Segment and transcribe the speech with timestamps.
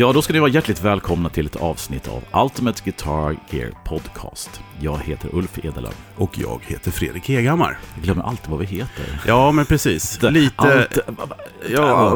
[0.00, 4.60] Ja, då ska ni vara hjärtligt välkomna till ett avsnitt av Ultimate Guitar Gear Podcast.
[4.80, 5.94] Jag heter Ulf Edelöv.
[6.16, 7.78] Och jag heter Fredrik Hegammar.
[7.94, 9.20] Jag glömmer alltid vad vi heter.
[9.26, 10.22] Ja, men precis.
[10.22, 10.98] Lite, Allt,
[11.70, 12.10] ja,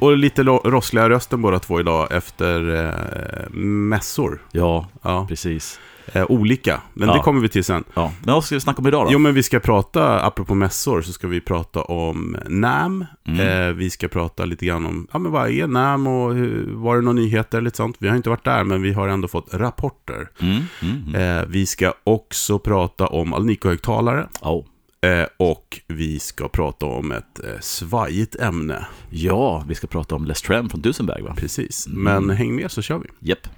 [0.00, 4.42] och lite rossliga rösten båda två idag efter eh, mässor.
[4.52, 5.80] ja, Ja, precis.
[6.12, 7.14] Eh, olika, men Ja.
[7.14, 7.84] det kommer vi till sen.
[7.94, 8.12] Ja.
[8.24, 9.12] Men vad ska vi snacka om idag då?
[9.12, 13.04] Jo, men vi ska prata, apropå mässor, så ska vi prata om NAM.
[13.26, 13.68] Mm.
[13.68, 16.34] Eh, vi ska prata lite grann om, ja men vad är NAM och
[16.82, 17.96] var det några nyheter, lite sånt.
[17.98, 20.28] Vi har inte varit där, men vi har ändå fått rapporter.
[20.40, 21.38] Mm, mm, mm.
[21.38, 24.28] Eh, vi ska också prata om Alnico-högtalare.
[24.40, 24.64] Oh.
[25.00, 28.86] Eh, och vi ska prata om ett eh, svajigt ämne.
[29.10, 31.34] Ja, vi ska prata om Les Trem från Dusenberg va?
[31.36, 31.86] Precis.
[31.86, 32.02] Mm.
[32.02, 33.28] Men häng med så kör vi.
[33.28, 33.48] Japp.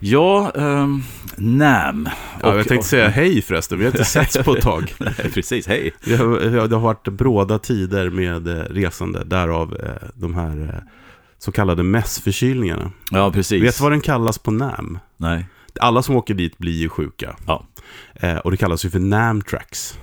[0.00, 1.02] Ja, um,
[1.36, 2.08] NAM.
[2.42, 4.94] Ja, Och- jag tänkte säga hej förresten, vi har inte setts på ett tag.
[5.00, 5.92] Nej, precis, hej.
[6.04, 6.38] Vi har,
[6.68, 10.82] det har varit bråda tider med eh, resande, därav eh, de här eh,
[11.38, 12.90] så kallade mässförkylningarna.
[13.10, 13.62] Ja, precis.
[13.62, 14.98] Vet du vad den kallas på NAM?
[15.16, 15.46] Nej.
[15.80, 17.36] Alla som åker dit blir ju sjuka.
[17.46, 17.66] Ja.
[18.44, 19.98] Och det kallas ju för NAM-tracks.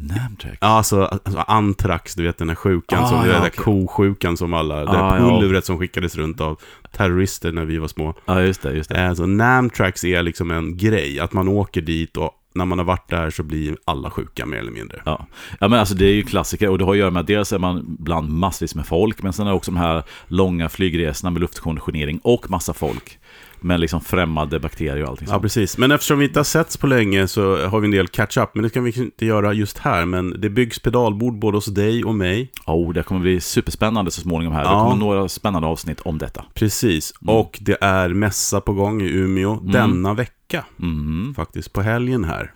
[0.00, 0.58] Namtrack.
[0.60, 3.64] Ja, alltså, alltså antrax, du vet den här sjukan, Ah, som, ja, den där okej.
[3.86, 5.40] kosjukan som alla, det Ah, där ja.
[5.40, 6.60] pulvret som skickades runt av
[6.92, 8.14] terrorister när vi var små.
[8.26, 9.00] Ja, just det, just det.
[9.04, 12.84] Eh, Så Namtrax är liksom en grej, att man åker dit och när man har
[12.84, 15.02] varit där så blir alla sjuka mer eller mindre.
[15.04, 15.26] Ja.
[15.60, 17.52] ja, men alltså det är ju klassiker och det har att göra med att dels
[17.52, 21.30] är man bland massvis med folk, men sen är det också de här långa flygresorna
[21.30, 23.18] med luftkonditionering och massa folk.
[23.60, 25.42] Med liksom främmande bakterier och allting Ja, sånt.
[25.42, 25.78] precis.
[25.78, 28.50] Men eftersom vi inte har setts på länge så har vi en del catch-up.
[28.54, 30.04] Men det kan vi inte göra just här.
[30.04, 32.52] Men det byggs pedalbord både hos dig och mig.
[32.66, 34.64] Oh, det kommer bli superspännande så småningom här.
[34.64, 34.84] Det Ja.
[34.84, 36.44] kommer några spännande avsnitt om detta.
[36.54, 37.12] Precis.
[37.22, 37.34] Mm.
[37.34, 40.64] Och det är mässa på gång i Umeå denna vecka.
[40.82, 41.34] Mm.
[41.36, 42.52] Faktiskt på helgen här.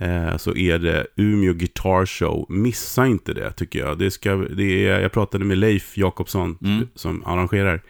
[0.00, 2.46] Eh, så är det Umeå Guitar Show.
[2.48, 3.98] Missa inte det tycker jag.
[3.98, 6.86] Det ska, det är, jag pratade med Leif Jakobsson Mm.
[6.94, 7.82] som arrangerar.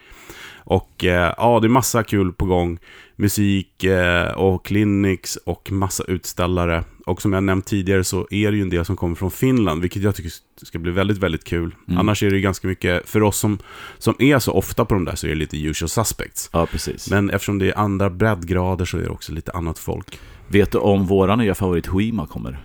[0.59, 2.79] Och eh, ja, det är massa kul på gång.
[3.15, 6.83] Musik eh, och clinics och massa utställare.
[7.05, 9.81] Och som jag nämnt tidigare så är det ju en del som kommer från Finland,
[9.81, 10.31] vilket jag tycker
[10.65, 11.75] ska bli väldigt, väldigt kul.
[11.87, 11.99] Mm.
[11.99, 13.59] Annars är det ju ganska mycket, för oss som,
[13.97, 16.49] som är så ofta på de där så är det lite usual suspects.
[16.53, 17.09] Ja, precis.
[17.09, 20.19] Men eftersom det är andra breddgrader så är det också lite annat folk.
[20.47, 22.59] Vet du om våra nya favorit Huima kommer?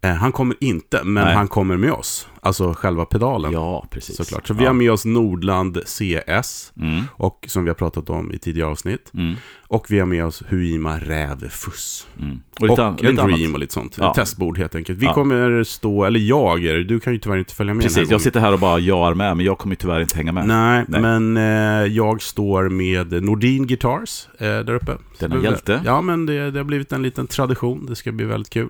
[0.00, 1.34] Eh, han kommer inte, men Nej.
[1.34, 2.28] han kommer med oss.
[2.42, 3.52] Alltså själva pedalen.
[3.52, 4.16] Ja, precis.
[4.16, 4.46] Såklart.
[4.46, 4.68] Så vi ja.
[4.68, 7.02] har med oss Nordland CS, Mm.
[7.12, 9.10] och, som vi har pratat om i tidigare avsnitt.
[9.14, 9.34] Mm.
[9.68, 12.06] Och vi har med oss Huima Rävefuss.
[12.20, 12.40] Mm.
[12.60, 13.52] Och, lite en lite Dream annat.
[13.54, 13.96] och lite sånt.
[13.98, 14.08] Ja.
[14.10, 14.98] Ett testbord helt enkelt.
[14.98, 15.14] Vi Ja.
[15.14, 18.20] kommer stå, eller jag är du kan ju tyvärr inte följa med Precis, jag gången.
[18.20, 20.46] sitter här och bara jar med, men jag kommer ju tyvärr inte hänga med.
[20.46, 21.00] Nej, Nej.
[21.00, 24.96] men eh, jag står med Nordin Guitars eh, där uppe.
[25.18, 25.82] Denna det- hjälte.
[25.84, 27.86] Ja, men det, det har blivit en liten tradition.
[27.86, 28.68] Det ska bli väldigt kul.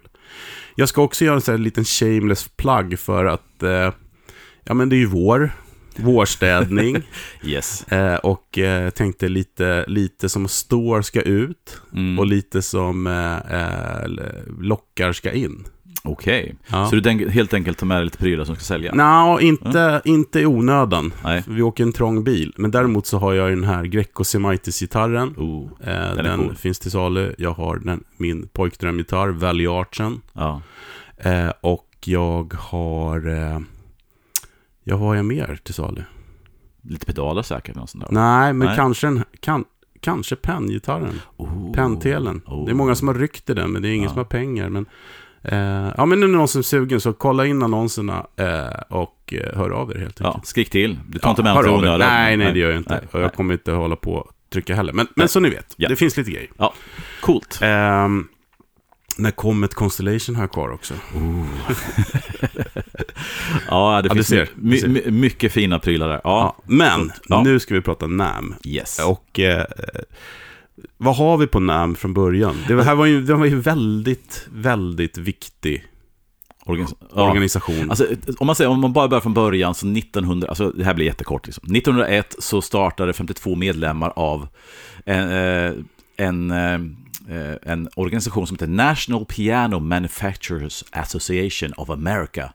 [0.75, 3.93] Jag ska också göra en sån här liten shameless plug för att, eh,
[4.65, 5.51] ja men det är ju vår,
[5.97, 7.03] vårstädning.
[7.45, 7.83] Yes.
[7.93, 12.19] eh, och eh, tänkte lite, lite som står ska ut Mm.
[12.19, 14.09] och lite som eh, eh,
[14.61, 15.65] lockar ska in.
[16.03, 16.55] Okej.
[16.71, 16.87] Ja.
[16.87, 18.95] Så du den, helt enkelt tar med dig lite prylar som ska sälja?
[18.95, 21.13] Nå, inte, inte i onödan.
[21.25, 21.43] Nej.
[21.47, 22.53] Vi åker en trång bil.
[22.57, 25.29] Men däremot så har jag den här Greco Semitis-gitarren.
[25.37, 25.69] Oh.
[25.81, 25.89] Eh,
[26.19, 26.57] är den cool.
[26.57, 27.35] finns till salu.
[27.39, 30.21] Jag har den, min pojkdrömgitarr, Valley Archen.
[30.33, 30.63] Ja.
[31.61, 33.29] Och jag har...
[33.29, 33.59] Eh,
[34.85, 36.03] ja, vad har jag mer till salu?
[36.83, 37.77] Lite pedaler säkert.
[37.77, 38.13] Och sånt där.
[38.13, 38.77] Nej, men Nej.
[38.77, 39.25] kanske en...
[39.41, 39.65] Kan,
[40.01, 41.21] kanske penngitarren.
[41.37, 41.73] Oh.
[41.73, 42.43] Pentelen.
[42.47, 42.65] Oh.
[42.65, 44.09] Det är många som har ryckt i den, men det är ingen Ja.
[44.09, 44.69] som har pengar.
[44.69, 44.87] Men,
[45.43, 49.35] eh, ja, men nu är någon som är sugen, så kolla in annonserna eh, och
[49.37, 50.35] eh, hör av er helt enkelt.
[50.37, 50.99] Ja, skrik till.
[51.09, 51.99] Du tar Ja, inte med något onödan.
[51.99, 52.95] Nej, nej, det gör jag inte.
[52.95, 53.31] Nej, och jag nej.
[53.37, 54.93] kommer inte hålla på och trycka heller.
[54.93, 55.89] Men, men så ni vet, Ja.
[55.89, 56.51] det finns lite grejer.
[56.59, 56.75] Ja,
[57.21, 57.59] coolt.
[57.63, 58.29] Ehm,
[59.23, 60.95] när Comet Constellation jag kvar också.
[63.69, 66.21] Ja, det Ja, finns ser, my, my, mycket fina prylar där.
[66.25, 67.13] Ja, Ja, men.
[67.29, 67.43] Ja.
[67.43, 68.55] nu ska vi prata NAM.
[68.65, 69.01] yes.
[69.07, 69.65] Och eh,
[70.97, 72.57] vad har vi på NAM från början?
[72.69, 75.85] Det här var ju, det var ju väldigt, väldigt viktig
[76.67, 77.31] Organis- ja.
[77.31, 77.91] organisation.
[77.91, 78.07] Alltså,
[78.39, 81.07] om man säger, om man bara börjar från början, så 1900, alltså det här blir
[81.07, 81.47] jättekort.
[81.47, 81.65] Liksom.
[81.77, 84.49] 1901 så startade 52 medlemmar av
[85.07, 85.73] en, eh,
[86.17, 86.79] en, eh, eh,
[87.31, 92.53] Eh, en organisation som heter National Piano Manufacturers Association of America.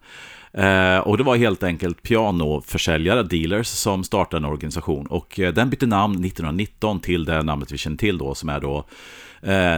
[0.53, 5.07] Eh, och det var helt enkelt pianoförsäljare, dealers, som startade en organisation.
[5.07, 8.59] Och eh, den bytte namn 1919 till det namnet vi känner till då, som är
[8.59, 8.85] då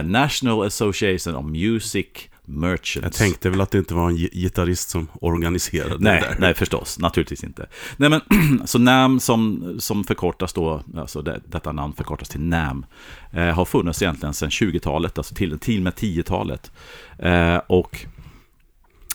[0.04, 2.06] National Association of Music
[2.50, 2.96] Merchants.
[3.02, 6.36] jag tänkte väl att det inte var en gi- gitarrist som organiserade Nej, det där.
[6.38, 7.66] nej förstås, naturligtvis inte.
[7.96, 8.20] Nej, men
[8.66, 12.86] så NAM som, som förkortas då, alltså det, detta namn förkortas till NAM,
[13.32, 16.72] eh, har funnits egentligen sedan 20-talet, alltså till, till och med 10-talet.
[17.18, 18.06] Eh, och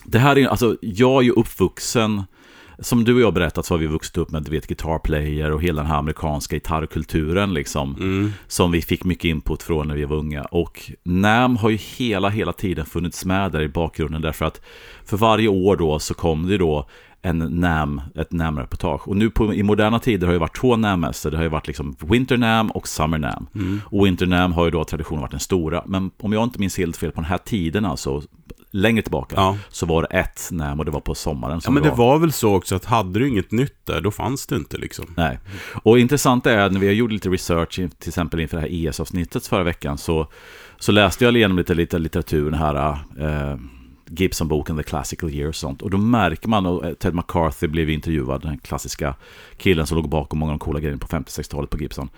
[0.04, 2.22] det här är, alltså jag är ju uppvuxen
[2.78, 5.50] som du och jag berättat så har vi vuxit upp med, du vet, Guitar Player
[5.50, 7.94] och hela den här amerikanska gitarrkulturen liksom.
[7.94, 8.32] Mm.
[8.46, 10.42] Som vi fick mycket input från när vi var unga.
[10.42, 14.60] Och NAM har ju hela, hela tiden funnits med där i bakgrunden därför att
[15.04, 16.88] för varje år då så kom det då
[17.24, 19.08] en NAM, ett NAM-reportage.
[19.08, 21.30] Och nu på, i moderna tider har det varit två NAM-mässor.
[21.30, 23.46] Det har ju varit liksom Winter NAM och Summer NAM.
[23.54, 23.80] Mm.
[23.84, 25.82] Och Winter NAM har ju då traditionen varit den stora.
[25.86, 28.22] Men om jag inte minns helt fel på den här tiden, alltså
[28.70, 29.58] längre tillbaka, Ja.
[29.68, 31.60] så var det ett NAM och det var på sommaren.
[31.64, 34.46] Ja, men det var väl så också att hade du inget nytt där, då fanns
[34.46, 35.06] det inte liksom.
[35.16, 35.38] Nej.
[35.82, 39.62] Och intressant är när vi gjort lite research, till exempel inför det här ES-avsnittet förra
[39.62, 40.26] veckan, så,
[40.78, 43.56] så läste jag igenom lite, lite litteratur, här eh,
[44.14, 45.82] Gibson-boken The Classical Year och sånt.
[45.82, 49.14] Och då märker man, och eh, Ted McCarthy blev intervjuad, den klassiska
[49.56, 52.08] killen som låg bakom många av de coola grejerna på 50-60-talet på Gibson.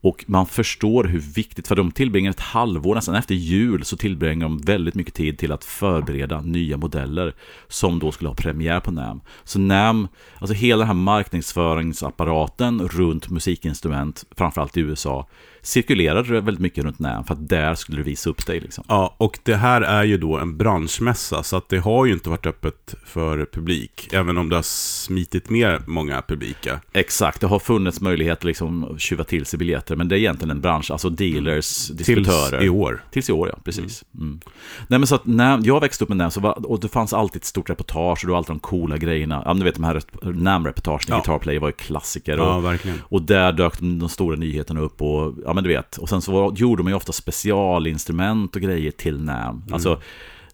[0.00, 4.48] Och man förstår hur viktigt, för de tillbringar ett halvår, nästan efter jul, så tillbringar
[4.48, 7.34] de väldigt mycket tid till att förbereda nya modeller
[7.68, 9.20] som då skulle ha premiär på NAM.
[9.44, 10.08] Så NAM,
[10.38, 15.28] alltså hela den här marknadsföringsapparaten runt musikinstrument, framförallt i USA,
[15.66, 18.60] cirkulerade väldigt mycket runt NAM, för att där skulle du visa upp dig.
[18.60, 18.84] Liksom.
[18.88, 22.30] Ja, och det här är ju då en branschmässa, så att det har ju inte
[22.30, 26.80] varit öppet för publik, även om det har smitit med många publika.
[26.92, 30.50] Exakt, det har funnits möjlighet att liksom tjuva till sig biljetter, men det är egentligen
[30.50, 32.50] en bransch, alltså dealers, distributörer.
[32.50, 33.02] Tills i år.
[33.10, 33.58] Tills i år, ja.
[33.64, 34.04] Precis.
[34.18, 34.40] Mm.
[34.88, 37.12] Nej, men så att när jag växte upp med NAM, så var, och det fanns
[37.12, 39.42] alltid ett stort reportage, och det var alltid de coola grejerna.
[39.44, 41.14] Ja, du vet, de här NAM-reportagen, Ja.
[41.16, 42.36] Guitar Player var ju klassiker.
[42.36, 43.02] Ja, Och, verkligen.
[43.02, 45.96] och där dök de, de stora nyheterna upp, och ja, men du vet.
[45.96, 49.62] Och sen så var, gjorde man ju ofta specialinstrument och grejer till NAM.
[49.72, 50.00] Alltså,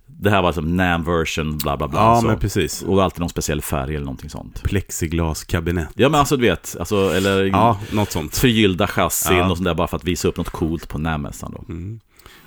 [0.06, 2.00] det här var som NAM-version, bla bla bla.
[2.00, 2.12] Mm.
[2.14, 2.26] Ja, så.
[2.26, 2.82] men precis.
[2.82, 4.62] Och alltid någon speciell färg eller någonting sånt.
[4.62, 5.88] Plexiglaskabinett.
[5.94, 8.37] Ja, men alltså du vet, alltså, eller Ja, något sånt.
[8.37, 9.50] förgyllda chassin Ja.
[9.50, 11.64] och sånt där bara för att visa upp något coolt på NAM-mässan då.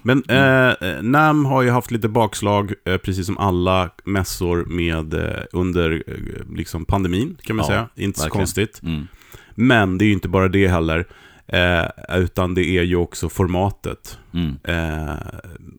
[0.01, 5.43] Men eh, NAM har ju haft lite bakslag, eh, precis som alla mässor med eh,
[5.51, 7.87] under eh, liksom pandemin, kan man Ja, säga.
[7.95, 8.39] Inte så verkligen.
[8.41, 8.79] konstigt.
[8.83, 9.07] Mm.
[9.55, 11.05] Men det är ju inte bara det heller,
[11.47, 11.85] eh,
[12.17, 14.19] utan det är ju också formatet.
[14.33, 14.55] Mm.
[14.63, 15.15] Eh,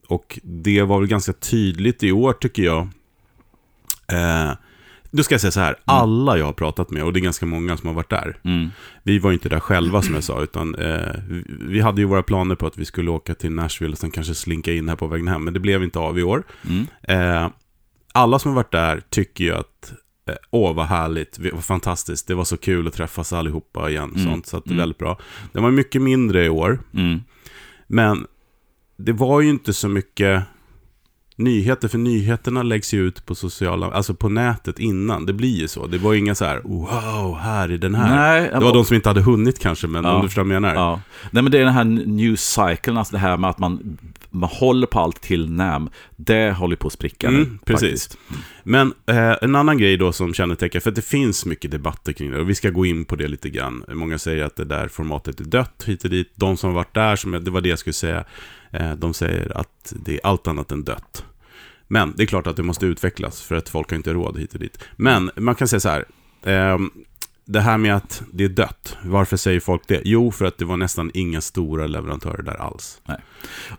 [0.07, 2.87] och det var väl ganska tydligt i år, tycker jag.
[4.11, 4.51] Eh,
[5.11, 7.45] nu ska jag säga så här, alla jag har pratat med, och det är ganska
[7.45, 8.37] många som har varit där.
[8.43, 8.69] Mm.
[9.03, 11.13] Vi var ju inte där själva som jag sa, utan eh,
[11.59, 14.35] vi- hade ju våra planer på att vi skulle åka till Nashville och sen kanske
[14.35, 16.43] slinka in här på vägen hem, men det blev inte av i år.
[16.69, 16.87] Mm.
[17.01, 17.49] Eh,
[18.13, 19.93] alla som har varit där tycker ju att
[20.51, 24.23] Åh, vad härligt, vad fantastiskt, det var så kul att träffas allihopa igen, Mm.
[24.25, 24.81] sånt, så att det är Mm.
[24.81, 25.19] väldigt bra.
[25.53, 27.19] Det var mycket mindre i år, Mm.
[27.87, 28.27] men
[28.97, 30.43] det var ju inte så mycket
[31.37, 35.67] nyheter, för nyheterna läggs ju ut på sociala, alltså på nätet innan, det blir ju
[35.67, 35.87] så.
[35.87, 38.15] Det var ju inga så här, wow, här är den här.
[38.39, 40.15] Nej, Det var de som inte hade hunnit kanske, men Ja.
[40.15, 40.75] om du förstår vad jag menar.
[40.75, 41.01] Ja.
[41.31, 43.97] Nej, men det är den här news cyclen, alltså det här med att man,
[44.29, 45.89] man håller på allt till NAM.
[46.15, 47.37] Det håller på att spricka nu.
[47.37, 48.17] Mm, precis.
[48.63, 52.31] Men eh, en annan grej då som kännetecknar, för att det finns mycket debatter kring
[52.31, 53.83] det, och vi ska gå in på det lite grann.
[53.93, 56.31] Många säger att det där formatet är dött hit och dit.
[56.35, 58.23] De som har varit där, som, det var det jag skulle säga,
[58.97, 61.25] de säger att det är allt annat än dött.
[61.87, 64.53] Men det är klart att det måste utvecklas, för att folk har inte råd hit
[64.53, 64.79] och dit.
[64.95, 66.05] Men man kan säga så här,
[66.45, 66.91] ehm,
[67.45, 70.01] det här med att det är dött, varför säger folk det?
[70.05, 73.01] Jo, för att det var nästan inga stora leverantörer där alls.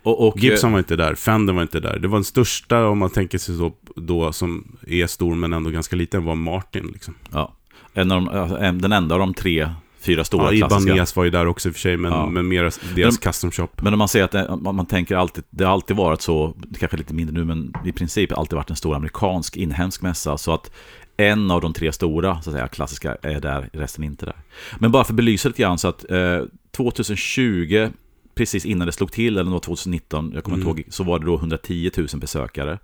[0.02, 1.98] Och, och, Gibson var inte där, Fender var inte där.
[1.98, 5.70] Det var den största, om man tänker sig så, då, som är stor men ändå
[5.70, 6.86] ganska liten, var Martin.
[6.92, 7.14] Liksom.
[7.32, 7.54] Ja.
[7.94, 9.70] En av de, en- den enda av de tre,
[10.12, 10.92] fyra stora Ja, klassiska.
[10.92, 12.26] Ibanez var ju där också i och för sig, men, Ja.
[12.26, 13.68] men mer deras Men- custom shop.
[13.82, 16.54] Men om man säger att det, man, man tänker alltid, det har alltid varit så,
[16.78, 20.38] kanske lite mindre nu, men i princip alltid varit en stor amerikansk inhemsk mässa.
[20.38, 20.70] Så att
[21.16, 24.36] en av de tre stora, så att säga, klassiska är där, resten inte där.
[24.78, 26.40] Men bara för att belysa lite grann så att eh,
[26.76, 27.88] 2020,
[28.34, 30.78] precis innan det slog till, eller det var 2019, jag kommer inte Mm.
[30.78, 32.78] ihåg, så var det då 110 000 besökare.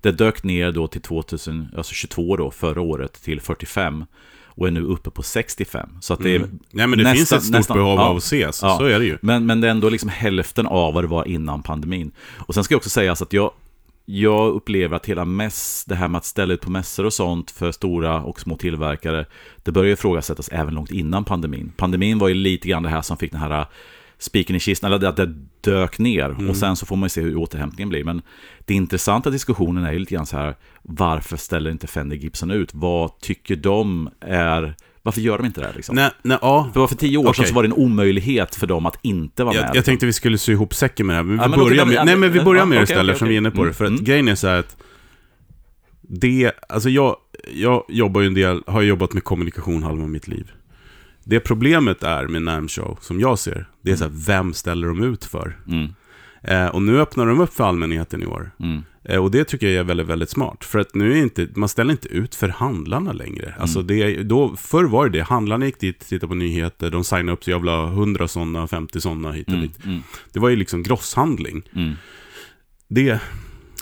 [0.00, 4.04] Det dök ner då till 2022 då, förra året, till 45
[4.60, 5.88] och är nu uppe på 65.
[6.00, 6.58] Så att det är Mm.
[6.70, 8.04] Nej, men det nästan- finns ett stort nästan- behov ja.
[8.04, 8.78] av att ses, Ja.
[8.78, 9.18] så är det ju.
[9.22, 12.12] men, men det är ändå liksom hälften av vad det var innan pandemin.
[12.38, 13.50] Och sen ska jag också säga att jag,
[14.04, 17.50] jag upplever att hela mäss, det här med att ställa ut på mässor och sånt
[17.50, 19.26] för stora och små tillverkare,
[19.62, 21.72] det börjar ifrågasättas även långt innan pandemin.
[21.76, 23.66] Pandemin var ju lite grann det här som fick den här
[24.20, 26.48] spiken i kistan, eller att det dök ner.
[26.50, 28.04] Och sen så får man ju se hur återhämtningen blir.
[28.04, 28.22] Men
[28.64, 32.70] det intressanta diskussionen är ju lite grann så här, varför ställer inte Fender Gibson ut?
[32.74, 35.94] Vad tycker de är, varför gör de inte det här liksom?
[35.96, 36.70] Nej, nej, ja.
[36.74, 37.46] För för tio år sedan Okej.
[37.46, 39.64] så var det en omöjlighet för dem att inte vara med.
[39.68, 41.58] Jag, jag tänkte vi skulle sy ihop säcken med det här, men vi Ja, men
[41.60, 43.38] börjar med, nej, men vi börjar ja, med det okej, istället, okej, eftersom vi är
[43.38, 43.72] inne på det.
[43.72, 44.04] För att Mm.
[44.04, 44.76] grejen är så här att
[46.02, 47.16] det, alltså jag,
[47.54, 50.50] jag jobbar ju en del, har jobbat med kommunikation halva mitt liv.
[51.24, 54.88] Det problemet är med NAM Show, som jag ser, det är så här, vem ställer
[54.88, 55.58] de ut för?
[55.68, 55.88] Mm.
[56.42, 58.50] Eh, och nu öppnar de upp för allmänheten i år.
[58.60, 58.82] Mm.
[59.04, 60.64] Eh, och det tycker jag är väldigt, väldigt smart.
[60.64, 63.46] För att nu är inte, man ställer inte ut för handlarna längre.
[63.46, 63.60] Mm.
[63.60, 67.32] Alltså det, då, förr var det det, handlarna gick dit, tittade på nyheter, de signade
[67.32, 69.66] upp så jag vill ha 100 sådana, 50 sådana hit och Mm.
[69.66, 69.84] dit.
[69.84, 70.02] Mm.
[70.32, 71.62] Det var ju liksom grosshandling.
[71.74, 71.92] Mm.
[72.88, 73.20] Det,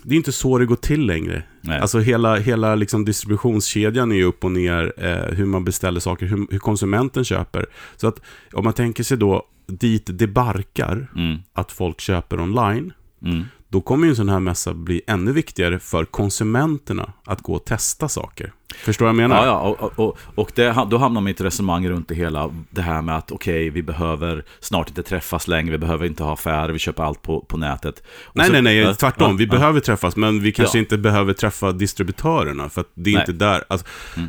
[0.05, 1.43] det är inte så det går till längre.
[1.61, 1.81] Nej.
[1.81, 6.27] Alltså hela, hela liksom distributionskedjan är ju upp och ner, eh, hur man beställer saker,
[6.27, 7.67] hur, hur konsumenten köper.
[7.97, 8.21] Så att
[8.53, 11.39] om man tänker sig då dit det barkar, Mm.
[11.53, 12.93] att folk köper online,
[13.25, 13.45] Mm.
[13.71, 17.65] Då kommer ju en sån här mässa bli ännu viktigare för konsumenterna att gå och
[17.65, 18.53] testa saker.
[18.85, 19.37] Förstår vad jag menar?
[19.37, 22.51] Ja, ja, och, och, och det, då hamnar man i ett resonemang runt det hela.
[22.71, 26.33] Det här med att okej, vi behöver snart inte träffas längre, vi behöver inte ha
[26.33, 28.03] affärer, vi köper allt på, på nätet.
[28.25, 29.31] Och Nej, så- nej, nej, tvärtom.
[29.31, 29.51] ja, vi ja.
[29.51, 33.23] behöver träffas, men vi kanske inte behöver träffa distributörerna, för att det är Nej.
[33.23, 33.65] inte där.
[33.69, 34.29] Alltså, Mm.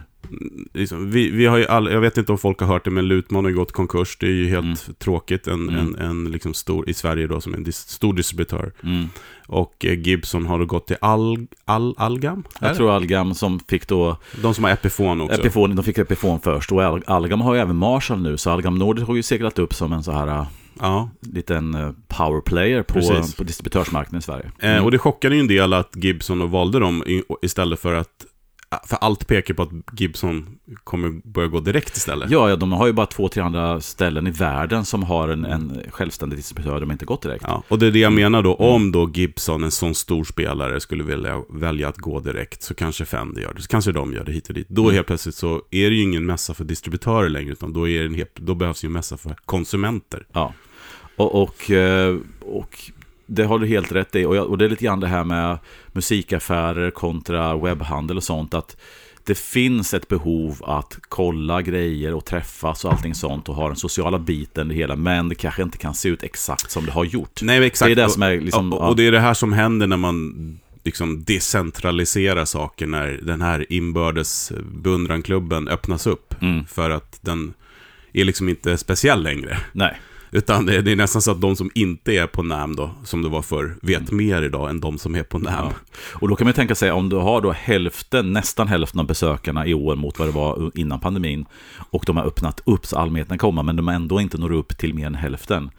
[0.73, 3.07] Liksom, vi, vi har ju all, jag vet inte om folk har hört det, men
[3.07, 4.17] Lutman har gått konkurs.
[4.19, 5.47] Det är ju helt tråkigt.
[5.47, 5.75] En, Mm.
[5.75, 8.71] en, en liksom stor, i Sverige då, som en dis, stor distributör.
[8.83, 9.05] Mm.
[9.47, 12.43] Och eh, Gibson har då gått till Al, Al, Algam?
[12.61, 15.39] Jag tror Algam som fick då De som har Epiphone också.
[15.39, 18.75] Epiphone, de fick Epiphone först och Al- Algam har ju även Marshall nu, så Algam
[18.77, 20.45] Nordic har ju seglat upp som en så här äh,
[20.79, 21.09] ja.
[21.21, 23.35] liten äh, powerplayer på, Precis.
[23.35, 24.51] på distributörsmarknaden i Sverige.
[24.59, 28.25] Eh, och det chockade ju en del att Gibson valde dem i, istället för att
[28.85, 32.31] för allt pekar på att Gibson kommer börja gå direkt istället.
[32.31, 35.45] Ja, ja, de har ju bara två, tre andra ställen i världen som har en,
[35.45, 37.43] en självständig distributör, de har inte gått direkt.
[37.47, 40.79] Ja, och det är det jag menar då, om då Gibson, en sån stor spelare,
[40.79, 44.23] skulle välja, välja att gå direkt, så kanske Fendi gör det, så kanske de gör
[44.23, 44.69] det hit och dit.
[44.69, 47.99] Då helt plötsligt så är det ju ingen mässa för distributörer längre, utan då, är
[47.99, 50.25] det en helt, då behövs ju en mässa för konsumenter.
[50.31, 50.53] Ja,
[51.15, 52.91] och, och, eh, och
[53.29, 54.25] det har du helt rätt i.
[54.25, 55.57] Och, jag, och det är lite grann det här med
[55.91, 58.53] musikaffärer kontra webbhandel och sånt.
[58.53, 58.77] Att
[59.25, 63.75] det finns ett behov att kolla grejer och träffas och allting sånt och ha den
[63.75, 64.95] sociala biten i det hela.
[64.95, 67.41] Men det kanske inte kan se ut exakt som det har gjort.
[67.41, 67.87] Nej, exakt.
[67.95, 69.97] Det är det som är liksom- och, och det är det här som händer när
[69.97, 76.41] man liksom decentraliserar saker, när den här inbördes beundranklubben öppnas upp.
[76.41, 76.65] Mm.
[76.65, 77.53] För att den
[78.13, 79.57] är liksom inte speciell längre.
[79.71, 79.99] Nej,
[80.31, 83.29] Utan det, är nästan så att de som inte är på NAM då, som det
[83.29, 85.53] var förr, vet mer idag än de som är på NAM.
[85.53, 85.65] Mm.
[85.65, 85.99] Ja.
[86.19, 89.67] Och då kan man tänka sig om du har då hälften, nästan hälften av besökarna
[89.67, 91.45] i år mot vad det var innan pandemin
[91.89, 94.93] och de har öppnat upp så allmänheten kommer, men de ändå inte når upp till
[94.93, 95.69] mer än hälften.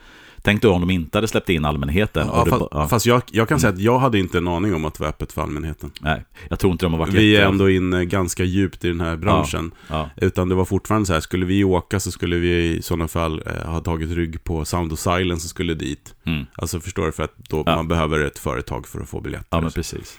[0.43, 2.27] Tänk då om de inte hade släppt in allmänheten.
[2.33, 4.85] Ja, fast, ja, fast jag, jag kan säga att jag hade inte en aning om
[4.85, 5.91] att det var öppet för allmänheten.
[6.01, 9.01] nej, jag tror inte de har varit Vi är ändå inne ganska djupt i den
[9.01, 9.71] här branschen.
[9.89, 13.09] Ja, Utan det var fortfarande så här, skulle vi åka så skulle vi i sådana
[13.09, 16.15] fall eh, ha tagit rygg på Sound of Silence och skulle dit.
[16.27, 16.47] Mm.
[16.55, 17.13] Alltså förstår du?
[17.13, 17.77] För att då Ja.
[17.77, 19.47] man behöver ett företag för att få biljetter.
[19.51, 20.19] ja men precis.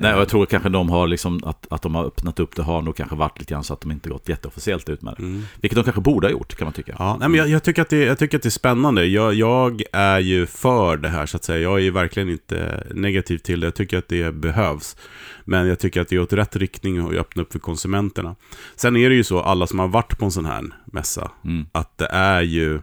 [0.00, 2.62] Nej, och jag tror kanske de har liksom, att, att de har öppnat upp det
[2.62, 5.22] har nog kanske varit lite grann så att de inte gått jätteofficiellt ut med det.
[5.22, 5.42] Mm.
[5.60, 6.96] Vilket de kanske borde ha gjort, kan man tycka.
[6.98, 9.04] Ja, nej, men jag, jag, tycker att det, jag tycker att det är spännande.
[9.06, 11.58] Jag, jag är ju för det här, så att säga.
[11.58, 13.66] Jag är verkligen inte negativ till det.
[13.66, 14.96] Jag tycker att det behövs.
[15.44, 18.34] Men jag tycker att det är åt rätt riktning och öppna upp för konsumenterna.
[18.76, 21.66] Sen är det ju så, alla som har varit på en sån här mässa, Mm.
[21.72, 22.80] att det är ju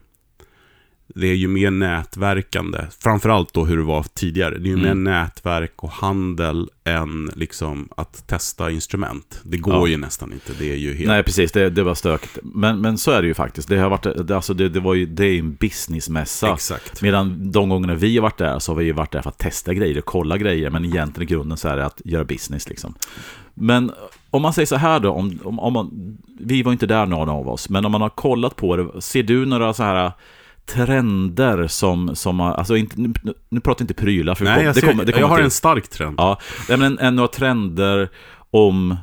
[1.08, 2.80] det är ju mer nätverkande.
[3.00, 4.58] Framförallt då hur det var tidigare.
[4.58, 5.04] Det är ju Mm.
[5.04, 9.40] mer nätverk och handel än liksom att testa instrument.
[9.44, 9.88] Det går Ja.
[9.88, 10.54] ju nästan inte.
[10.60, 11.08] Det är ju helt...
[11.08, 11.52] Nej, precis.
[11.52, 12.38] Det, det var stökigt.
[12.44, 13.70] Men, men så är det ju faktiskt.
[13.70, 16.54] Det, har varit, det, alltså det, det, var ju, det är ju en businessmässa.
[16.54, 17.02] Exakt.
[17.02, 19.38] Medan de gångerna vi har varit där så har vi ju varit där för att
[19.38, 20.70] testa grejer och kolla grejer.
[20.70, 22.94] Men egentligen i grunden så är det att göra business liksom.
[23.54, 23.92] Men
[24.30, 27.30] om man säger så här då, om, om, om man, vi var inte där någon
[27.30, 30.12] av oss, men om man har kollat på det, ser du några så här
[30.66, 33.14] trender som, som alltså inte, nu,
[33.50, 35.46] nu pratar jag inte prylar, för Nej, jag, det kommer, det kommer jag har till.
[35.46, 36.16] en stark trend.
[36.18, 38.10] Ja, men en, en, några trender
[38.52, 38.96] om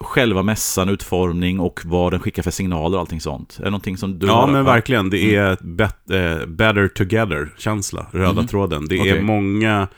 [0.00, 3.56] själva mässan, utformning och vad den skickar för signaler och allting sånt.
[3.60, 5.10] Är det någonting som du Ja, men verkligen.
[5.10, 8.46] Det är bet, eh, better together-känsla, röda Mhm.
[8.46, 8.86] tråden.
[8.88, 9.22] Det är Okej.
[9.22, 9.88] många,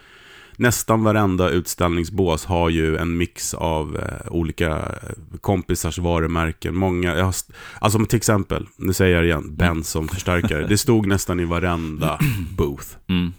[0.56, 6.74] nästan varenda utställningsbås har ju en mix av eh, olika eh, kompisars varumärken.
[6.76, 7.34] Många, jag
[7.80, 10.66] alltså till exempel, nu säger jag det igen, Benson förstärkare.
[10.66, 12.18] Det stod nästan i varenda
[12.56, 12.88] booth.
[13.08, 13.32] Mm,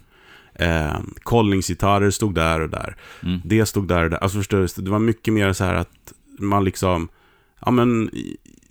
[0.60, 2.96] Eh, Collings-gitarrer stod där och där.
[3.22, 4.18] mm, Det stod där och där.
[4.18, 7.08] Alltså förstår du, det var mycket mer så här att man liksom,
[7.64, 8.10] ja men,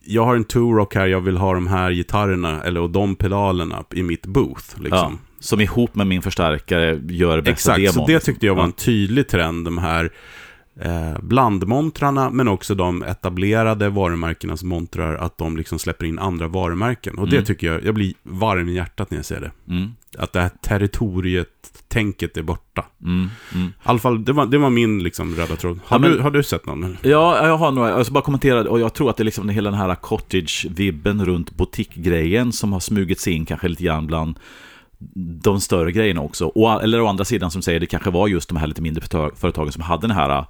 [0.05, 3.83] jag har en Turok här, jag vill ha de här gitarrerna, eller och de pedalerna
[3.93, 4.65] i mitt booth.
[4.75, 5.19] ja, Liksom.
[5.39, 7.93] Som ihop med min förstärkare gör bästa Exakt, demon.
[7.93, 8.83] så det tyckte jag var en Ja.
[8.83, 10.11] tydlig trend, de här
[10.81, 17.17] eh, blandmontrarna, men också de etablerade varumärkenas montrar, att de liksom släpper in andra varumärken.
[17.17, 17.45] Och det Mm.
[17.45, 19.51] tycker jag, jag blir varm i hjärtat när jag ser det.
[19.73, 22.85] Mm, Att det här territoriet-tänket är borta.
[23.03, 23.67] mm, mm.
[23.67, 25.79] I alla fall, det var, det var min liksom röda tråd.
[25.85, 26.83] Har, Ja, men- du, har du sett någon?
[26.83, 26.97] eller?
[27.01, 27.89] Ja, jag har några.
[27.89, 31.25] Jag ska bara kommentera, och jag tror att det är liksom hela den här cottage-vibben
[31.25, 34.39] runt butikgrejen som har smugit sig in kanske lite grann bland
[35.43, 36.45] de större grejerna också.
[36.45, 39.31] Och, eller å andra sidan som säger, det kanske var just de här lite mindre
[39.35, 40.45] företagen som hade den här äh,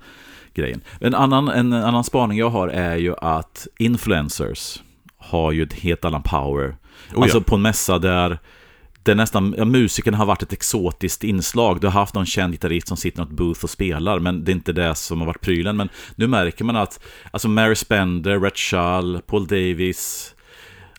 [0.53, 0.81] grejen.
[0.99, 4.83] En annan, en annan spaning jag har är ju att influencers
[5.17, 6.75] har ju ett helt annan power.
[7.15, 7.43] Oh, alltså ja.
[7.43, 8.39] på en mässa där
[9.03, 11.81] det nästan, ja, musiken har varit ett exotiskt inslag.
[11.81, 14.51] Du har haft någon känd gitarrist som sitter i något booth och spelar, men det
[14.51, 15.77] är inte det som har varit prylen.
[15.77, 16.99] Men nu märker man att,
[17.31, 20.35] alltså Mary Spender, Red Schall, Paul Davis,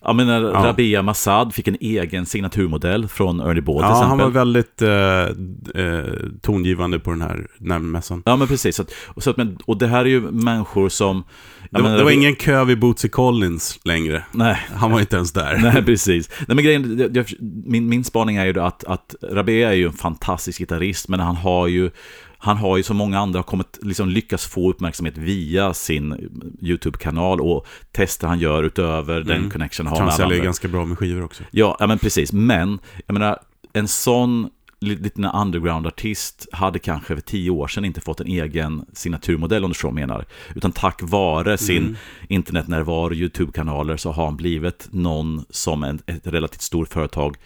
[0.02, 0.64] jag menar, ja.
[0.64, 4.08] Rabea Massad fick en egen signaturmodell från Ernie Ball till ja, exempel.
[4.08, 6.04] han var väldigt eh, eh,
[6.42, 8.22] tongivande på den här närmässan.
[8.26, 8.80] Ja, men precis.
[8.80, 11.24] Och, så att, och det här är ju människor som...
[11.70, 14.24] Det, menar, det var ingen kö vid Bootsy Collins längre.
[14.32, 14.58] Nej.
[14.74, 15.58] Han var inte ens där.
[15.62, 16.30] Nej, precis.
[16.46, 17.32] Nej, men grejen, jag,
[17.64, 21.36] min, min spaning är ju att, att Rabea är ju en fantastisk gitarrist, men han
[21.36, 21.90] har ju
[22.38, 26.30] han har ju som många andra kommit, liksom lyckats få uppmärksamhet via sin
[26.60, 29.28] YouTube-kanal och tester han gör utöver mm.
[29.28, 31.42] den connection han har med säljer ganska bra med skivor också.
[31.50, 32.32] Ja, ja, men precis.
[32.32, 33.38] Men, jag menar,
[33.72, 34.48] en sån
[34.80, 39.74] liten underground-artist hade kanske för tio år sedan inte fått en egen signaturmodell om du
[39.74, 40.24] så menar.
[40.54, 41.96] Utan tack vare sin mm.
[42.28, 47.36] internetnärvaro, YouTube-kanaler så har han blivit någon som en, ett relativt stort företag